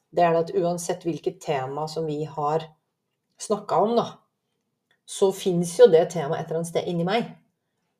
det 0.09 0.23
er 0.25 0.39
at 0.39 0.49
uansett 0.57 1.05
hvilket 1.05 1.37
tema 1.43 1.85
som 1.91 2.07
vi 2.09 2.23
har 2.25 2.65
snakka 3.41 3.79
om, 3.83 3.95
da, 3.97 4.05
så 5.05 5.31
fins 5.35 5.75
jo 5.79 5.87
det 5.91 6.07
temaet 6.13 6.41
et 6.41 6.49
eller 6.49 6.61
annet 6.61 6.71
sted 6.71 6.89
inni 6.89 7.05
meg. 7.07 7.29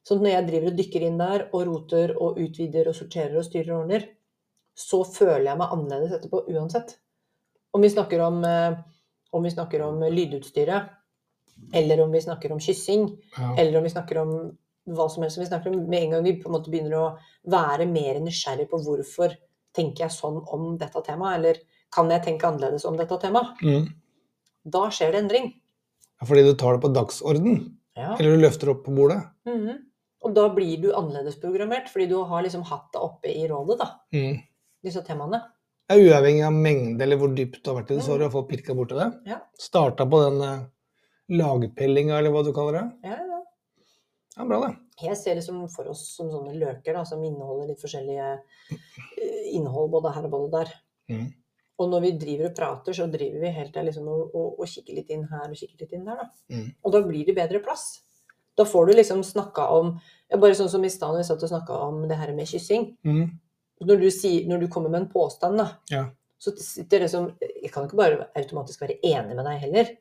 Så 0.05 0.17
når 0.19 0.31
jeg 0.31 0.47
driver 0.49 0.71
og 0.71 0.79
dykker 0.79 1.05
inn 1.07 1.21
der 1.21 1.47
og 1.47 1.63
roter 1.69 2.13
og 2.21 2.37
utvider 2.41 2.89
og 2.89 2.97
sorterer 2.97 3.39
og 3.39 3.45
styrer 3.47 3.71
og 3.73 3.85
ordner, 3.85 4.05
så 4.75 5.01
føler 5.07 5.47
jeg 5.47 5.59
meg 5.61 5.73
annerledes 5.73 6.17
etterpå 6.17 6.43
uansett. 6.51 6.97
Om 7.73 7.83
vi 7.85 7.89
snakker 7.93 8.21
om, 8.21 8.43
eh, 8.45 8.77
om, 9.31 9.43
vi 9.43 9.53
snakker 9.53 9.81
om 9.85 10.03
lydutstyret, 10.03 10.91
eller 11.73 12.03
om 12.03 12.11
vi 12.11 12.21
snakker 12.21 12.51
om 12.51 12.59
kyssing, 12.59 13.07
ja. 13.37 13.55
eller 13.57 13.79
om 13.79 13.83
vi 13.83 13.93
snakker 13.93 14.19
om 14.21 14.31
hva 14.85 15.09
som 15.09 15.23
helst. 15.23 15.39
Vi 15.39 15.47
snakker 15.49 15.73
om 15.73 15.89
med 15.89 16.03
en 16.03 16.15
gang 16.15 16.23
vi 16.23 16.35
på 16.41 16.49
en 16.49 16.57
måte 16.57 16.71
begynner 16.71 16.97
å 16.99 17.05
være 17.49 17.87
mer 17.89 18.19
nysgjerrig 18.21 18.67
på 18.69 18.81
hvorfor 18.85 19.33
tenker 19.75 20.05
jeg 20.05 20.15
sånn 20.15 20.41
om 20.53 20.75
dette 20.77 21.01
temaet, 21.07 21.39
eller 21.39 21.61
kan 21.95 22.11
jeg 22.11 22.23
tenke 22.27 22.47
annerledes 22.47 22.85
om 22.85 22.97
dette 22.99 23.17
temaet, 23.21 23.55
Mm. 23.63 23.87
Da 24.65 24.87
skjer 24.89 25.11
det 25.13 25.23
endring. 25.23 25.49
Fordi 26.25 26.43
du 26.47 26.53
tar 26.57 26.77
det 26.77 26.81
på 26.85 26.93
dagsorden, 26.95 27.75
Ja. 27.95 28.15
eller 28.19 28.35
du 28.35 28.41
løfter 28.43 28.69
opp 28.71 28.83
på 28.85 28.95
bordet. 28.95 29.21
Mhm. 29.45 29.81
Og 30.25 30.33
da 30.33 30.47
blir 30.49 30.81
du 30.81 30.87
annerledes 30.93 31.35
programmert, 31.39 31.87
fordi 31.91 32.07
du 32.09 32.23
har 32.23 32.41
liksom 32.43 32.63
hatt 32.65 32.87
det 32.93 32.99
oppe 33.01 33.29
i 33.29 33.47
rådet, 33.47 33.77
da, 33.77 33.89
Mm. 34.13 34.39
disse 34.83 35.03
temaene. 35.05 35.41
Ja, 35.89 35.95
uavhengig 35.97 36.43
av 36.47 36.53
mengde 36.53 37.01
eller 37.03 37.17
hvor 37.17 37.35
dypt 37.35 37.61
du 37.63 37.69
har 37.71 37.83
vært 37.83 37.91
i 37.91 37.95
det, 37.95 38.03
så 38.03 38.11
har 38.11 38.17
du 38.17 38.23
iallfall 38.25 38.47
pirka 38.49 38.73
borti 38.73 38.95
det. 38.97 39.21
Ja. 39.27 39.39
Starta 39.59 40.05
på 40.09 40.17
den 40.23 40.41
eh, 40.41 40.65
lagpellinga, 41.29 42.17
eller 42.17 42.31
hva 42.33 42.43
du 42.43 42.51
kaller 42.53 42.79
det. 42.79 43.09
Ja, 43.09 43.17
ja. 43.21 43.41
Ja, 44.37 44.43
bra, 44.49 44.59
det. 44.67 44.75
Jeg 45.05 45.17
ser 45.17 45.35
det 45.35 45.43
som 45.45 45.61
for 45.71 45.87
oss 45.91 46.15
som 46.17 46.27
sånne 46.31 46.55
løker 46.59 46.93
da, 46.97 47.03
som 47.07 47.21
inneholder 47.23 47.67
litt 47.69 47.79
forskjellige 47.83 48.39
eh, 48.71 49.55
innhold 49.55 49.91
både 49.91 50.11
her 50.15 50.25
og 50.27 50.31
både 50.31 50.51
der. 50.51 50.73
Mm. 51.09 51.33
Og 51.79 51.89
når 51.91 52.03
vi 52.05 52.11
driver 52.19 52.49
og 52.49 52.55
prater, 52.55 52.95
så 52.95 53.05
driver 53.11 53.41
vi 53.43 53.49
helt 53.51 53.73
til 53.75 53.87
liksom 53.89 54.05
og, 54.07 54.35
og, 54.35 54.59
og 54.63 54.67
kikker 54.71 54.95
litt 54.95 55.09
inn 55.11 55.25
her 55.27 55.49
og 55.49 55.57
kikker 55.59 55.81
litt 55.83 55.95
inn 55.97 56.05
der. 56.07 56.21
Da. 56.21 56.27
Mm. 56.55 56.67
Og 56.85 56.93
da 56.95 57.01
blir 57.03 57.25
det 57.27 57.35
bedre 57.35 57.59
plass. 57.65 57.87
Da 58.55 58.63
får 58.63 58.85
du 58.87 58.93
liksom 58.95 59.23
snakka 59.27 59.65
om 59.75 59.89
ja, 60.31 60.37
Bare 60.39 60.55
sånn 60.55 60.69
som 60.71 60.85
i 60.87 60.89
stad 60.89 61.11
når 61.11 61.19
vi 61.25 61.27
satt 61.27 61.43
og 61.43 61.51
snakka 61.51 61.79
om 61.89 62.05
det 62.07 62.15
her 62.17 62.31
med 62.37 62.47
kyssing. 62.47 62.87
Mm. 63.03 63.25
Når 63.83 63.99
du, 63.99 64.07
sier, 64.15 64.45
når 64.47 64.63
du 64.63 64.69
kommer 64.71 64.93
med 64.93 65.03
en 65.03 65.09
påstand, 65.11 65.59
da, 65.59 65.67
Ja. 65.91 66.05
så 66.39 66.55
sitter 66.55 67.03
det 67.03 67.09
som 67.11 67.27
Jeg 67.43 67.73
kan 67.73 67.89
ikke 67.89 67.99
bare 67.99 68.29
automatisk 68.39 68.81
være 68.85 68.95
enig 69.03 69.35
med 69.35 69.43
deg 69.45 69.59
heller. 69.67 69.91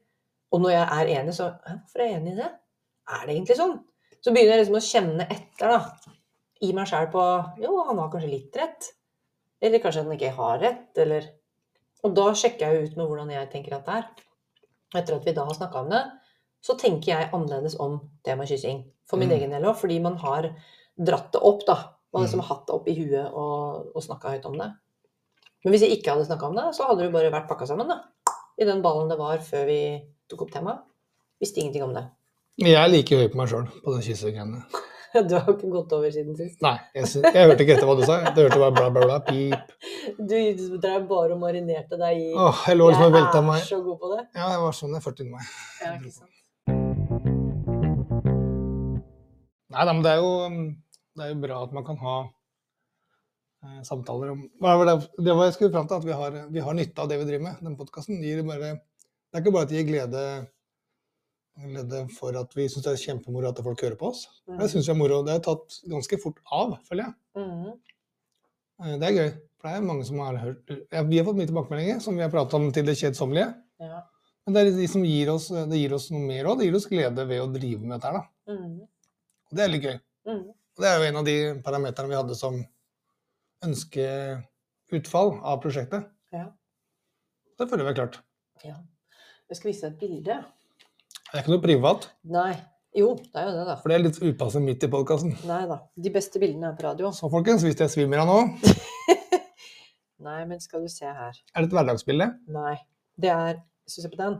Og 0.54 0.62
når 0.62 0.76
jeg 0.76 0.87
er 0.87 1.11
enig, 1.19 1.35
så 1.35 1.50
«Hæ, 1.66 1.81
Hvorfor 1.83 2.00
er 2.04 2.07
jeg 2.12 2.21
enig 2.21 2.33
i 2.37 2.40
det? 2.45 2.50
Er 3.11 3.26
det 3.26 3.35
egentlig 3.35 3.57
sånn? 3.59 3.78
Så 4.23 4.33
begynner 4.33 4.54
jeg 4.54 4.62
liksom 4.62 4.78
å 4.78 4.87
kjenne 4.87 5.26
etter, 5.26 5.75
da. 5.75 6.12
I 6.62 6.71
meg 6.73 6.87
sjæl 6.88 7.11
på 7.12 7.25
Jo, 7.61 7.73
han 7.88 7.99
har 7.99 8.12
kanskje 8.12 8.31
litt 8.31 8.57
rett. 8.57 8.93
Eller 9.61 9.83
kanskje 9.83 10.04
han 10.04 10.14
ikke 10.14 10.31
har 10.38 10.62
rett, 10.62 10.93
eller 11.02 11.26
Og 12.04 12.14
da 12.16 12.26
sjekker 12.37 12.66
jeg 12.75 12.90
ut 12.90 12.96
med 12.99 13.06
hvordan 13.08 13.30
jeg 13.32 13.50
tenker 13.52 13.76
at 13.78 13.87
det 13.88 13.94
er. 13.94 14.06
Etter 15.00 15.16
at 15.16 15.25
vi 15.26 15.32
da 15.34 15.44
har 15.49 15.56
snakka 15.56 15.80
om 15.80 15.88
det, 15.90 16.02
så 16.64 16.76
tenker 16.78 17.11
jeg 17.14 17.30
annerledes 17.32 17.76
om 17.80 17.99
temaet 18.25 18.49
kyssing. 18.52 18.84
For 19.08 19.16
min 19.20 19.28
Mm. 19.28 19.37
egen 19.38 19.50
del 19.50 19.62
òg, 19.64 19.76
fordi 19.76 20.00
man 20.00 20.16
har 20.16 20.50
dratt 20.99 21.32
det 21.32 21.40
opp, 21.42 21.64
da. 21.66 21.75
Man 22.12 22.23
har 22.23 22.28
liksom 22.28 22.40
Mm. 22.40 22.49
hatt 22.49 22.66
det 22.66 22.75
opp 22.75 22.88
i 22.88 22.94
huet 22.94 23.32
og, 23.32 23.90
og 23.96 24.02
snakka 24.02 24.30
høyt 24.37 24.46
om 24.46 24.52
det. 24.58 24.70
Men 25.64 25.73
hvis 25.73 25.80
jeg 25.82 25.99
ikke 25.99 26.12
hadde 26.12 26.26
snakka 26.26 26.46
om 26.46 26.54
det, 26.56 26.75
så 26.76 26.87
hadde 26.87 27.02
det 27.02 27.12
bare 27.12 27.30
vært 27.32 27.49
pakka 27.49 27.66
sammen, 27.66 27.88
da. 27.88 28.00
I 28.61 28.64
den 28.64 28.82
ballen 28.82 29.08
det 29.08 29.18
var 29.18 29.38
før 29.38 29.66
vi 29.66 30.02
tok 30.28 30.42
opp 30.42 30.50
temaet. 30.52 30.78
Visste 31.40 31.58
ingenting 31.61 31.82
om 31.82 31.94
det. 31.94 32.04
Jeg 32.58 32.75
er 32.75 32.88
like 32.88 33.08
høy 33.16 33.28
på 33.28 33.34
meg 33.37 33.49
sjøl 33.49 33.66
på 33.82 33.92
den 33.92 34.02
kyssegreiene. 34.02 34.62
Du 35.28 35.35
har 35.37 35.50
ikke 35.52 35.71
gått 35.71 35.92
over 35.94 36.11
siden 36.11 36.35
sist. 36.38 36.59
Nei, 36.64 36.75
jeg, 36.97 37.06
synes, 37.06 37.28
jeg 37.37 37.47
hørte 37.47 37.62
ikke 37.62 37.76
etter 37.76 37.87
hva 37.87 37.94
du 37.99 38.04
sa. 38.06 38.16
Du 38.35 38.40
hørte 38.42 38.59
bare 38.59 38.75
bla, 38.75 38.87
bla, 38.90 39.04
bla, 39.06 39.18
pip. 39.23 39.75
Du 40.30 40.78
drev 40.83 41.06
bare 41.11 41.37
og 41.37 41.42
marinerte 41.42 41.99
deg 42.00 42.18
i 42.18 42.30
Åh, 42.35 42.64
jeg 42.68 42.78
lå 42.80 42.88
liksom 42.90 43.06
og 43.09 43.14
velta 43.14 43.42
Jeg 43.44 43.62
er 43.62 43.68
så 43.68 43.83
god 43.85 44.00
på 44.00 44.11
det. 44.14 44.23
Ja, 44.35 44.49
jeg 44.54 44.62
var 44.64 44.78
sånn 44.78 44.97
jeg 44.97 45.04
førte 45.04 45.25
inni 45.25 45.37
meg. 45.37 45.52
Ja, 45.85 45.92
ikke 45.99 46.14
sant? 46.14 46.33
Nei 49.75 49.85
da, 49.87 49.92
men 49.92 50.02
det 50.06 50.14
er 50.14 50.21
jo, 50.23 50.33
det 51.18 51.25
er 51.25 51.30
jo 51.33 51.38
bra 51.42 51.61
at 51.66 51.73
man 51.75 51.87
kan 51.87 51.97
ha 52.02 52.16
eh, 52.23 53.80
samtaler 53.87 54.35
om 54.35 54.44
hva 54.62 54.75
var 54.78 54.90
det, 54.90 54.97
det 55.18 55.35
var 55.35 55.49
jeg 55.49 55.56
skulle 55.56 55.75
fram 55.75 55.88
til, 55.90 55.99
at 55.99 56.06
vi 56.06 56.18
har, 56.18 56.37
vi 56.54 56.62
har 56.62 56.76
nytte 56.78 57.02
av 57.02 57.11
det 57.11 57.18
vi 57.23 57.26
driver 57.30 57.47
med. 57.49 57.62
Den 57.64 57.78
podkasten 57.78 58.21
Det, 58.23 58.37
Det 58.42 58.59
er 58.71 59.42
ikke 59.42 59.54
bare 59.54 59.66
at 59.66 59.73
det 59.73 59.80
gir 59.80 59.88
glede, 59.88 60.25
glede 61.58 62.00
for 62.11 62.37
at 62.40 62.54
vi 62.56 62.66
syns 62.68 62.84
det 62.87 62.92
er 62.94 63.02
kjempemoro 63.04 63.49
at 63.49 63.61
folk 63.62 63.80
hører 63.84 63.96
på 64.00 64.08
oss. 64.11 64.25
Det 64.46 64.68
synes 64.70 64.87
jeg 64.88 64.94
er 64.94 64.99
moro. 64.99 65.23
Det 65.26 65.34
er 65.37 65.42
tatt 65.44 65.76
ganske 65.90 66.18
fort 66.23 66.40
av, 66.52 66.78
føler 66.88 67.04
jeg. 67.06 67.14
Mhm. 67.37 67.75
Eh, 68.84 68.96
Det 68.99 69.08
er 69.08 69.18
gøy. 69.18 69.30
For 69.61 69.68
det 69.70 69.76
er 69.78 69.87
mange 69.87 70.04
som 70.04 70.18
har 70.18 70.37
hørt 70.37 70.68
ja, 70.92 71.02
Vi 71.02 71.16
har 71.18 71.25
fått 71.25 71.37
mye 71.38 71.46
tilbakemeldinger, 71.49 72.00
som 72.02 72.16
vi 72.16 72.23
har 72.23 72.30
pratet 72.30 72.54
om 72.58 72.66
til 72.73 72.84
det 72.84 72.96
kjedsommelige. 72.99 73.54
Ja. 73.80 74.02
Men 74.46 74.54
det 74.54 74.61
er 74.61 74.76
de 74.76 74.88
som 74.88 75.04
gir 75.04 75.30
oss, 75.32 75.49
det 75.49 75.78
gir 75.78 75.94
oss 75.94 76.11
noe 76.11 76.20
mer 76.20 76.44
òg. 76.50 76.58
Det 76.58 76.66
gir 76.66 76.75
oss 76.76 76.87
glede 76.90 77.25
ved 77.28 77.40
å 77.40 77.52
drive 77.54 77.80
med 77.80 77.94
dette 77.96 78.11
her, 78.11 78.18
da. 78.18 78.52
Mm. 78.52 78.80
Og 79.49 79.56
det 79.56 79.62
er 79.64 79.68
litt 79.73 79.82
gøy. 79.87 80.00
Mhm. 80.26 80.44
Og 80.76 80.82
det 80.82 80.88
er 80.90 80.99
jo 80.99 81.08
en 81.08 81.16
av 81.16 81.25
de 81.25 81.37
parameterne 81.62 82.08
vi 82.11 82.18
hadde 82.18 82.34
som 82.37 82.58
ønskeutfall 83.64 85.38
av 85.42 85.61
prosjektet. 85.62 86.08
Ja. 86.34 86.49
Det 87.58 87.68
føler 87.70 87.84
vi 87.87 87.90
er 87.94 88.00
klart. 88.02 88.20
ja. 88.64 88.76
Jeg 89.49 89.56
skal 89.58 89.68
vise 89.70 89.84
deg 89.84 89.92
et 89.92 90.00
bilde. 90.00 90.37
Det 91.35 91.41
er 91.41 91.43
ikke 91.43 91.50
noe 91.57 91.62
privat, 91.64 92.05
Nei. 92.31 92.53
Jo, 92.95 93.09
det 93.19 93.41
er 93.41 93.49
jo 93.49 93.55
det, 93.57 93.62
da. 93.67 93.75
for 93.83 93.91
det 93.91 93.95
er 93.97 94.03
litt 94.05 94.19
upassende 94.23 94.69
midt 94.71 94.85
i 94.87 94.88
podkasten. 94.93 95.33
Nei 95.50 95.64
da. 95.67 95.81
De 95.99 96.11
beste 96.14 96.38
bildene 96.38 96.69
er 96.71 96.76
på 96.79 96.85
radio. 96.87 97.09
Så 97.11 97.26
folkens, 97.33 97.64
hvis 97.67 97.75
jeg 97.82 97.91
svimmer 97.91 98.23
av 98.23 98.28
nå, 98.30 98.37
Nei, 100.25 100.45
men 100.47 100.61
skal 100.63 100.85
du 100.85 100.89
se 100.93 101.04
her. 101.11 101.35
er 101.35 101.65
det 101.65 101.67
et 101.67 101.75
hverdagsbilde. 101.75 102.28
Nei. 102.54 102.76
Det 103.19 103.32
er 103.35 103.58
Hvis 103.85 103.97
du 103.99 104.02
ser 104.04 104.13
på 104.15 104.21
den 104.23 104.39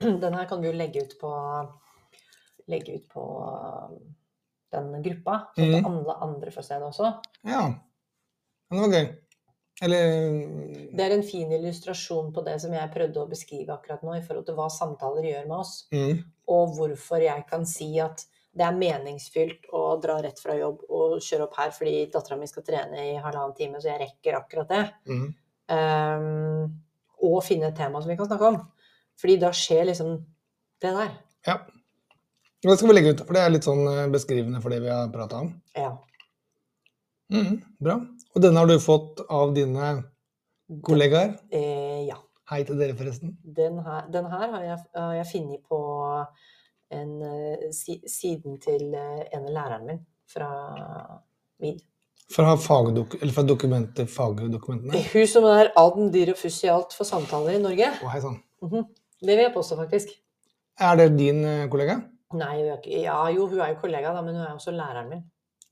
Den 0.24 0.34
her 0.34 0.48
kan 0.48 0.62
vi 0.64 0.70
jo 0.70 0.72
legge 0.80 1.04
ut 1.04 1.12
på 1.20 1.30
Legge 2.72 2.96
ut 2.96 3.04
på 3.12 3.20
um, 3.20 3.94
den 4.72 4.90
gruppa, 5.04 5.36
sånn 5.56 5.74
at 5.74 5.82
Mhm. 5.82 5.86
alle 5.92 6.14
andre 6.24 6.50
får 6.54 6.62
se 6.70 6.76
det 6.78 6.86
også. 6.88 7.08
Ja. 7.44 7.62
Men 8.70 8.78
det 8.78 8.82
var 8.86 8.92
gøy. 8.96 9.08
Eller 9.80 10.10
Det 10.92 11.04
er 11.04 11.14
en 11.14 11.24
fin 11.24 11.52
illustrasjon 11.56 12.32
på 12.36 12.44
det 12.44 12.58
som 12.60 12.74
jeg 12.76 12.92
prøvde 12.92 13.22
å 13.22 13.30
beskrive 13.30 13.72
akkurat 13.72 14.02
nå, 14.04 14.18
i 14.18 14.24
forhold 14.26 14.44
til 14.48 14.58
hva 14.58 14.68
samtaler 14.72 15.30
gjør 15.30 15.46
med 15.48 15.56
oss, 15.56 15.72
mm, 15.94 16.18
og 16.52 16.76
hvorfor 16.76 17.24
jeg 17.24 17.46
kan 17.48 17.64
si 17.68 17.94
at 18.02 18.26
det 18.50 18.66
er 18.66 18.76
meningsfylt 18.76 19.68
å 19.78 19.84
dra 20.02 20.18
rett 20.20 20.40
fra 20.42 20.56
jobb 20.58 20.82
og 20.90 21.20
kjøre 21.22 21.46
opp 21.46 21.54
her 21.60 21.70
fordi 21.72 22.08
dattera 22.12 22.36
mi 22.36 22.48
skal 22.50 22.66
trene 22.66 23.04
i 23.12 23.14
halvannen 23.14 23.54
time, 23.56 23.78
så 23.80 23.92
jeg 23.92 24.02
rekker 24.02 24.40
akkurat 24.42 24.74
det. 24.74 24.84
mm, 25.06 25.28
Um, 25.70 26.64
og 27.22 27.42
finne 27.46 27.68
et 27.70 27.76
tema 27.78 28.00
som 28.02 28.10
vi 28.10 28.16
kan 28.18 28.26
snakke 28.26 28.48
om. 28.48 28.56
Fordi 29.20 29.36
da 29.38 29.52
skjer 29.54 29.84
liksom 29.90 30.16
det 30.82 30.92
der. 30.96 31.12
Ja. 31.46 31.60
Det 32.60 32.76
skal 32.76 32.90
vi 32.90 32.96
legge 32.96 33.12
ut, 33.14 33.22
for 33.24 33.36
det 33.36 33.42
er 33.44 33.52
litt 33.52 33.66
sånn 33.68 33.82
eh, 33.88 34.08
beskrivende 34.12 34.60
for 34.60 34.72
det 34.72 34.80
vi 34.84 34.90
har 34.92 35.12
prata 35.12 35.44
om. 35.44 35.52
Ja. 35.76 35.92
Mm, 37.30 37.60
bra. 37.78 37.96
Og 38.34 38.42
denne 38.42 38.58
har 38.62 38.66
du 38.70 38.76
fått 38.82 39.22
av 39.30 39.54
dine 39.54 39.90
kollegaer. 40.86 41.36
Eh, 41.54 42.06
ja. 42.08 42.18
Hei 42.50 42.64
til 42.66 42.78
dere, 42.80 42.96
forresten. 42.98 43.36
Den 43.44 43.78
her, 43.86 44.06
den 44.10 44.26
her 44.26 44.46
har 44.54 44.64
jeg, 44.64 44.78
har 44.96 45.12
jeg 45.14 45.28
funnet 45.30 45.62
på 45.70 45.80
en, 46.90 47.12
eh, 47.22 47.68
si, 47.74 48.00
siden 48.10 48.58
til 48.62 48.88
eh, 48.98 49.22
en 49.30 49.46
av 49.46 49.54
læreren 49.54 49.86
min 49.86 50.02
fra 50.30 50.50
VID. 51.62 51.84
Fra, 52.30 52.54
fagdok 52.58 53.16
eller 53.20 53.34
fra 53.34 53.44
fagdokumentene. 54.14 55.02
Hun 55.12 55.26
som 55.26 55.46
er 55.50 55.72
aden 55.78 56.10
dyr 56.14 56.34
og 56.34 56.38
fuss 56.38 56.60
i 56.66 56.70
alt 56.70 56.94
for 56.94 57.06
samtaler 57.06 57.58
i 57.58 57.62
Norge. 57.62 57.90
Å, 58.02 58.10
hei 58.10 58.20
sann. 58.22 58.38
-hmm. 58.62 58.86
Det 59.20 59.36
vil 59.36 59.44
jeg 59.44 59.54
påstå, 59.54 59.76
faktisk. 59.76 60.08
Er 60.80 60.96
det 60.96 61.18
din 61.18 61.44
eh, 61.44 61.68
kollega? 61.68 62.00
Nei, 62.32 62.54
ikke, 62.62 63.02
ja, 63.02 63.28
jo, 63.34 63.46
hun 63.46 63.60
er 63.60 63.74
jo 63.74 63.80
kollega, 63.82 64.12
da, 64.14 64.22
men 64.22 64.34
hun 64.34 64.44
er 64.44 64.54
også 64.54 64.70
læreren 64.70 65.08
min. 65.10 65.24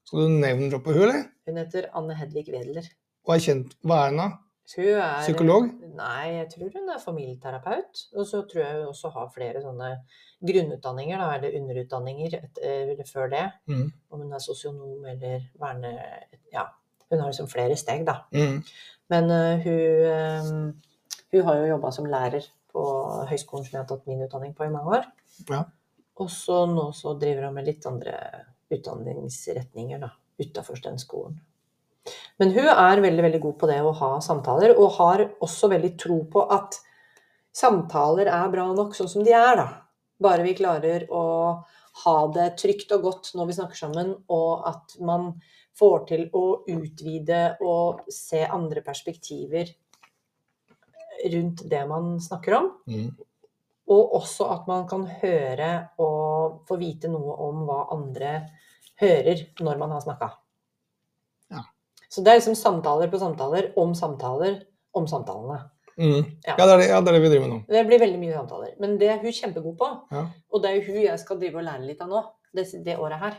Skal 0.09 0.25
du 0.25 0.37
name-droppe 0.41 0.93
henne, 0.97 1.05
eller? 1.05 1.25
Hun 1.45 1.59
heter 1.61 1.89
Anne 2.01 2.15
Hedvig 2.17 2.47
Wedler. 2.55 2.87
Og 3.29 3.35
er 3.35 3.43
kjent 3.45 3.75
Hva 3.85 3.99
er 4.07 4.15
hun, 4.15 4.23
da? 4.23 4.29
Hun 4.73 4.87
er 5.01 5.21
Psykolog? 5.27 5.67
Nei, 5.99 6.25
jeg 6.33 6.47
tror 6.55 6.71
hun 6.79 6.89
er 6.95 7.03
familieterapeut. 7.03 8.03
Og 8.17 8.25
så 8.31 8.41
tror 8.49 8.63
jeg 8.63 8.79
hun 8.79 8.89
også 8.95 9.13
har 9.13 9.29
flere 9.35 9.61
sånne 9.65 9.91
grunnutdanninger, 10.49 11.21
da, 11.21 11.29
eller 11.37 11.61
underutdanninger 11.61 12.39
etter, 12.41 12.93
eller 12.95 13.09
før 13.09 13.29
det. 13.35 13.45
Mm. 13.69 13.87
Om 14.09 14.25
hun 14.25 14.33
er 14.33 14.45
sosionom 14.45 15.07
eller 15.13 15.45
verne... 15.61 15.95
Ja, 16.57 16.65
hun 17.09 17.21
har 17.21 17.29
liksom 17.29 17.53
flere 17.53 17.77
steg, 17.81 18.09
da. 18.09 18.23
Mm. 18.33 18.63
Men 19.13 19.33
uh, 19.33 19.69
hun, 19.69 20.53
um, 20.53 21.23
hun 21.35 21.49
har 21.51 21.61
jo 21.61 21.73
jobba 21.75 21.93
som 21.97 22.09
lærer 22.09 22.49
på 22.73 22.85
høyskolen 23.29 23.69
som 23.69 23.77
jeg 23.77 23.83
har 23.83 23.89
tatt 23.93 24.09
min 24.09 24.25
utdanning 24.25 24.57
på 24.57 24.65
i 24.65 24.73
mange 24.73 25.01
år. 25.03 25.09
Ja. 25.53 25.67
Og 26.17 26.33
så 26.33 26.65
nå 26.69 26.91
så 26.97 27.13
driver 27.21 27.51
hun 27.51 27.61
med 27.61 27.69
litt 27.69 27.85
andre 27.89 28.17
utdanningsretninger 28.75 30.03
da, 30.03 30.13
utafor 30.39 30.81
den 30.85 30.99
skolen. 31.01 31.39
Men 32.41 32.53
hun 32.55 32.69
er 32.71 33.03
veldig 33.05 33.25
veldig 33.25 33.41
god 33.43 33.57
på 33.61 33.69
det 33.71 33.81
å 33.85 33.95
ha 34.01 34.13
samtaler, 34.25 34.77
og 34.79 34.95
har 34.97 35.25
også 35.45 35.71
veldig 35.73 35.93
tro 36.01 36.23
på 36.33 36.45
at 36.55 36.79
samtaler 37.55 38.31
er 38.33 38.53
bra 38.53 38.69
nok 38.73 38.97
sånn 38.97 39.11
som 39.11 39.27
de 39.27 39.35
er, 39.37 39.61
da. 39.61 39.69
Bare 40.19 40.45
vi 40.47 40.57
klarer 40.59 41.07
å 41.15 41.25
ha 42.05 42.17
det 42.35 42.53
trygt 42.61 42.93
og 42.95 43.05
godt 43.07 43.33
når 43.39 43.51
vi 43.51 43.59
snakker 43.59 43.79
sammen, 43.79 44.15
og 44.31 44.67
at 44.71 44.97
man 45.05 45.33
får 45.79 45.99
til 46.09 46.25
å 46.35 46.45
utvide 46.67 47.43
og 47.63 48.09
se 48.13 48.43
andre 48.47 48.83
perspektiver 48.87 49.71
rundt 51.35 51.65
det 51.71 51.83
man 51.91 52.17
snakker 52.23 52.59
om. 52.59 52.71
Mm. 52.91 53.09
Og 53.89 54.15
også 54.19 54.49
at 54.53 54.69
man 54.69 54.85
kan 54.89 55.07
høre 55.23 55.71
og 56.03 56.61
få 56.69 56.77
vite 56.81 57.09
noe 57.13 57.37
om 57.47 57.65
hva 57.69 57.87
andre 57.95 58.33
hører 59.01 59.47
når 59.65 59.81
man 59.81 59.95
har 59.97 60.05
snakka. 60.05 60.29
Ja. 61.55 61.65
Så 62.09 62.25
det 62.25 62.33
er 62.33 62.41
liksom 62.41 62.59
samtaler 62.59 63.11
på 63.13 63.21
samtaler 63.23 63.73
om 63.81 63.95
samtaler 63.97 64.61
om 64.97 65.09
samtalene. 65.09 65.63
Mm. 65.99 66.23
Ja. 66.47 66.55
Ja, 66.55 66.67
det 66.67 66.73
er 66.73 66.79
det, 66.79 66.89
ja, 66.89 67.01
det 67.01 67.11
er 67.11 67.17
det 67.17 67.23
vi 67.25 67.31
driver 67.33 67.47
med 67.47 67.55
nå. 67.55 67.61
Det 67.69 67.85
blir 67.89 68.03
veldig 68.03 68.19
mye 68.23 68.35
samtaler. 68.37 68.75
Men 68.83 68.99
det 69.01 69.09
er 69.11 69.23
hun 69.23 69.35
kjempegod 69.35 69.77
på. 69.81 69.89
Ja. 70.15 70.25
Og 70.53 70.63
det 70.63 70.71
er 70.71 70.79
jo 70.79 70.93
hun 70.93 71.01
jeg 71.03 71.23
skal 71.23 71.41
drive 71.41 71.61
og 71.61 71.67
lære 71.67 71.87
litt 71.87 72.03
av 72.05 72.13
nå, 72.13 72.25
det, 72.55 72.69
det 72.87 72.99
året 73.03 73.23
her. 73.23 73.39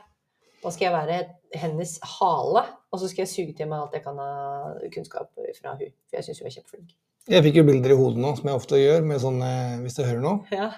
Da 0.59 0.71
skal 0.75 0.89
jeg 0.89 0.95
være 0.97 1.19
hennes 1.55 1.93
hale, 2.17 2.65
og 2.91 2.99
så 2.99 3.07
skal 3.07 3.23
jeg 3.23 3.31
suge 3.31 3.53
til 3.55 3.69
meg 3.71 3.79
alt 3.79 3.95
jeg 3.95 4.03
kan 4.03 4.19
av 4.19 4.81
kunnskap 4.91 5.31
fra 5.62 5.77
hun. 5.79 5.93
For 6.09 6.19
jeg 6.19 6.27
syns 6.27 6.41
hun 6.41 6.49
er 6.49 6.55
kjempeflink. 6.57 6.97
Jeg 7.29 7.43
fikk 7.45 7.60
jo 7.60 7.63
bilder 7.67 7.91
i 7.93 7.97
hodet 7.99 8.21
nå, 8.23 8.32
som 8.38 8.47
jeg 8.49 8.58
ofte 8.58 8.77
gjør, 8.79 9.03
med 9.05 9.19
sånne, 9.21 9.49
hvis 9.84 9.97
du 9.99 10.01
hører 10.05 10.21
noe. 10.23 10.39
Ja. 10.55 10.69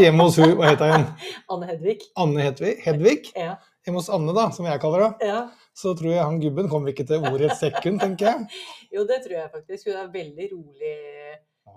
Hjemme 0.00 0.24
hos 0.28 0.38
hun, 0.40 0.54
hva 0.60 0.70
heter 0.70 0.92
hun? 0.94 1.04
Anne 1.52 1.68
Hedvig. 1.68 2.06
Anne 2.22 2.46
Hedvig? 2.46 2.76
Hedvig? 2.86 3.28
Ja. 3.36 3.58
Hjemme 3.84 4.00
hos 4.00 4.08
Anne, 4.14 4.32
da, 4.36 4.46
som 4.54 4.68
jeg 4.70 4.80
kaller 4.82 5.08
henne. 5.08 5.32
ja. 5.32 5.42
Så 5.72 5.94
tror 5.96 6.12
jeg 6.12 6.20
han 6.20 6.36
gubben 6.36 6.66
kommer 6.68 6.90
ikke 6.92 7.06
til 7.08 7.22
ordet 7.24 7.46
et 7.48 7.56
sekund, 7.56 7.96
tenker 8.02 8.26
jeg. 8.28 8.64
Jo, 8.94 9.06
det 9.08 9.22
tror 9.24 9.38
jeg 9.38 9.48
faktisk. 9.54 9.86
Hun 9.88 10.00
er 10.02 10.10
veldig 10.12 10.48
rolig. 10.50 10.96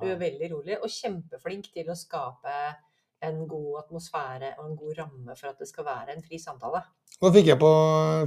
Hun 0.01 0.09
er 0.11 0.17
veldig 0.19 0.49
rolig 0.51 0.75
og 0.81 0.91
kjempeflink 0.91 1.69
til 1.71 1.87
å 1.87 1.95
skape 1.95 2.55
en 3.23 3.37
god 3.47 3.85
atmosfære 3.85 4.49
og 4.57 4.65
en 4.65 4.75
god 4.81 4.99
ramme 4.99 5.37
for 5.39 5.47
at 5.53 5.63
det 5.63 5.69
skal 5.69 5.87
være 5.87 6.11
en 6.17 6.25
fri 6.25 6.35
samtale. 6.43 6.81
Da 7.23 7.31
fikk 7.31 7.53
jeg 7.53 7.59
på, 7.61 7.71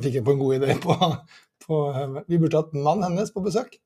fikk 0.06 0.16
jeg 0.16 0.24
på 0.24 0.34
en 0.34 0.40
god 0.40 0.56
idé 0.56 0.78
på, 0.80 0.96
på 1.66 1.82
Vi 2.32 2.40
burde 2.40 2.62
hatt 2.62 2.72
mannen 2.72 3.10
hennes 3.10 3.34
på 3.36 3.44
besøk. 3.44 3.76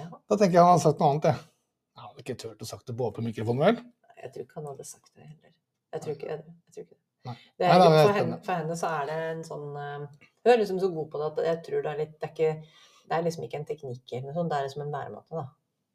Ja. 0.00 0.08
Da 0.08 0.38
tenker 0.38 0.56
jeg 0.56 0.62
han 0.62 0.72
hadde 0.72 0.84
sagt 0.84 1.02
noe 1.02 1.12
annet, 1.12 1.28
jeg. 1.30 1.48
Jeg 1.92 2.06
hadde 2.06 2.24
ikke 2.24 2.38
turt 2.40 2.64
å 2.64 2.68
sagt 2.68 2.88
det 2.88 2.96
på 2.98 3.08
åpen 3.08 3.26
mikrofon, 3.28 3.60
vel? 3.60 3.80
Nei, 3.82 4.16
Jeg 4.22 4.34
tror 4.34 4.46
ikke 4.46 4.60
han 4.60 4.68
hadde 4.70 4.88
sagt 4.88 5.10
det 5.12 5.26
heller. 5.26 5.54
Jeg 5.92 6.04
tror 6.04 6.14
ikke 6.16 6.28
jeg 6.30 6.42
tror 6.42 6.84
ikke 6.84 6.94
det. 6.94 7.00
Nei. 7.22 7.34
det 7.60 7.66
er, 7.66 7.72
nei, 7.72 7.78
da, 7.78 7.88
for, 7.94 8.16
henne, 8.18 8.36
for 8.42 8.58
henne 8.58 8.76
så 8.80 8.88
er 8.98 9.04
det 9.06 9.16
en 9.28 9.42
sånn 9.46 9.76
eh, 9.78 10.06
Hun 10.42 10.50
er 10.50 10.56
liksom 10.58 10.80
så 10.82 10.88
god 10.90 11.10
på 11.12 11.20
det 11.20 11.26
at 11.28 11.36
jeg 11.46 11.58
tror 11.68 11.84
det 11.84 11.90
er 11.92 12.00
litt 12.00 12.14
Det 12.16 12.26
er, 12.26 12.32
ikke, 12.32 12.78
det 13.06 13.14
er 13.14 13.26
liksom 13.28 13.44
ikke 13.46 13.58
en 13.60 13.66
teknikk 13.68 14.14
eller 14.16 14.24
noe 14.26 14.34
sånt, 14.38 14.50
det 14.50 14.58
er 14.58 14.66
liksom 14.66 14.82
en 14.86 14.96
væremåte, 14.96 15.42
da. 15.42 15.44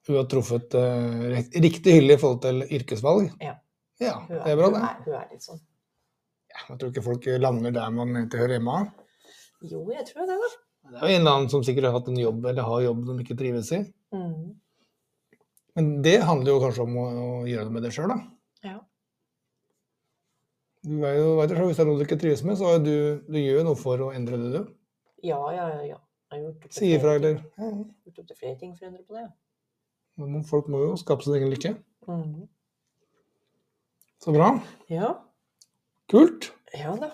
Hun 0.07 0.15
har 0.21 0.29
truffet 0.31 0.77
uh, 0.79 1.25
riktig 1.65 1.97
hylle 1.97 2.15
i 2.15 2.21
forhold 2.21 2.39
til 2.45 2.63
yrkesvalg. 2.77 3.25
Ja. 3.43 3.57
Ja, 3.99 4.13
Hun 4.21 4.37
det 4.37 4.53
er 4.53 4.59
bra, 4.61 4.69
hun 4.69 4.77
er, 4.79 5.01
hun 5.03 5.17
er 5.17 5.27
litt 5.33 5.43
sånn. 5.43 5.59
Ja, 6.53 6.61
jeg 6.69 6.79
tror 6.79 6.93
ikke 6.93 7.03
folk 7.09 7.27
lander 7.41 7.73
der 7.75 7.91
man 7.91 8.13
egentlig 8.15 8.39
hører 8.39 8.55
hjemme. 8.55 8.77
Jo, 9.67 9.81
jeg 9.91 10.05
tror 10.07 10.29
det, 10.29 10.37
da. 10.45 10.51
Det 10.87 10.99
er 11.01 11.03
jo 11.03 11.15
en 11.15 11.21
eller 11.21 11.35
annen 11.35 11.51
som 11.51 11.63
sikkert 11.65 11.89
har 11.89 11.97
hatt 11.97 12.09
en 12.11 12.19
jobb 12.19 12.45
eller 12.49 12.67
har 12.67 12.81
jobb 12.85 13.03
de 13.09 13.17
ikke 13.23 13.37
trives 13.39 13.71
i. 13.75 13.81
Mm. 14.15 14.55
Men 15.77 15.89
det 16.05 16.17
handler 16.25 16.55
jo 16.55 16.61
kanskje 16.63 16.85
om 16.87 16.95
å, 16.97 17.07
gjøre 17.45 17.67
det 17.67 17.75
med 17.75 17.85
deg 17.85 17.93
sjøl, 17.93 18.13
da. 18.13 18.17
Ja. 18.65 18.77
Du 20.87 20.95
er 21.05 21.17
jo, 21.19 21.27
vet 21.41 21.51
du, 21.51 21.59
Hvis 21.67 21.77
det 21.77 21.83
er 21.83 21.89
noe 21.89 21.99
du 21.99 22.05
ikke 22.07 22.19
trives 22.21 22.43
med, 22.47 22.57
så 22.57 22.77
du, 22.81 22.95
du 23.27 23.39
gjør 23.41 23.61
du 23.61 23.69
noe 23.69 23.79
for 23.79 24.01
å 24.07 24.11
endre 24.15 24.39
det, 24.41 24.49
du. 24.55 24.75
ja, 25.27 25.41
ja, 25.53 25.67
ja. 25.75 25.83
ja. 25.93 26.01
Jeg 26.27 26.41
har 26.41 26.43
gjort 26.43 26.65
opp 26.67 26.73
til 26.75 26.97
flere 26.99 27.29
ja, 27.31 27.67
ja. 27.71 28.23
flere 28.35 28.55
ting 28.59 28.73
for 28.75 28.83
å 28.83 28.89
endre 28.89 29.03
på 29.05 29.15
det. 29.15 29.21
ja. 29.23 29.29
Men 30.17 30.43
Folk 30.47 30.67
må 30.73 30.81
jo 30.81 30.95
skape 30.99 31.23
sin 31.23 31.37
egen 31.37 31.51
lykke. 31.53 31.75
Mm. 32.09 32.47
Så 34.23 34.33
bra. 34.33 34.49
Ja. 34.91 35.13
Kult. 36.11 36.49
Ja 36.75 36.95
da. 36.99 37.11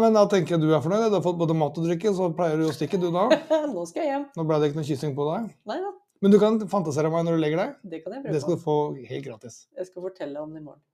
Men 0.00 0.16
da 0.16 0.22
tenker 0.30 0.56
jeg 0.56 0.62
du 0.62 0.70
er 0.72 0.82
fornøyd. 0.84 1.08
Du 1.10 1.16
har 1.18 1.24
fått 1.24 1.38
både 1.40 1.56
mat 1.58 1.76
og 1.78 1.86
drikke, 1.88 2.12
så 2.16 2.28
pleier 2.36 2.60
du 2.60 2.68
å 2.68 2.74
stikke, 2.74 3.00
du 3.00 3.08
da. 3.14 3.26
Nå 3.74 3.86
skal 3.90 4.04
jeg 4.04 4.12
hjem. 4.14 4.28
Nå 4.38 4.44
ble 4.48 4.60
det 4.62 4.70
ikke 4.70 4.80
noe 4.80 4.88
kyssing 4.88 5.16
på 5.16 5.26
deg. 5.28 5.48
Nei 5.70 5.78
da, 5.82 5.90
Men 6.24 6.34
du 6.34 6.38
kan 6.42 6.58
fantasere 6.72 7.10
meg 7.12 7.26
når 7.26 7.36
du 7.38 7.42
legger 7.44 7.62
deg. 7.64 7.74
det 7.92 8.02
kan 8.04 8.14
jeg 8.16 8.24
prøve 8.24 8.36
Det 8.36 8.42
skal 8.44 8.56
du 8.56 8.62
få 8.64 8.76
helt 9.10 9.26
gratis. 9.26 9.58
Jeg 9.76 9.90
skal 9.90 10.06
fortelle 10.08 10.44
om 10.44 10.54
det 10.54 10.62
i 10.62 10.66
morgen. 10.68 10.84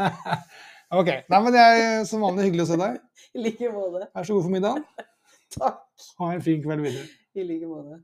ok. 1.00 1.10
Nei, 1.32 1.40
men 1.46 1.54
det 1.56 1.64
er 1.64 2.04
som 2.10 2.22
vanlig 2.26 2.48
hyggelig 2.50 2.66
å 2.66 2.70
se 2.72 2.78
deg. 2.80 3.00
I 3.36 3.46
like 3.46 3.72
måte. 3.74 4.06
Vær 4.14 4.28
så 4.28 4.36
god 4.36 4.46
for 4.46 4.54
middag. 4.58 5.08
Takk. 5.56 5.82
Ha 6.22 6.30
en 6.36 6.44
fin 6.44 6.62
kveld 6.62 6.86
videre. 6.86 7.08
I 7.38 7.46
like 7.46 7.66
måte. 7.70 8.00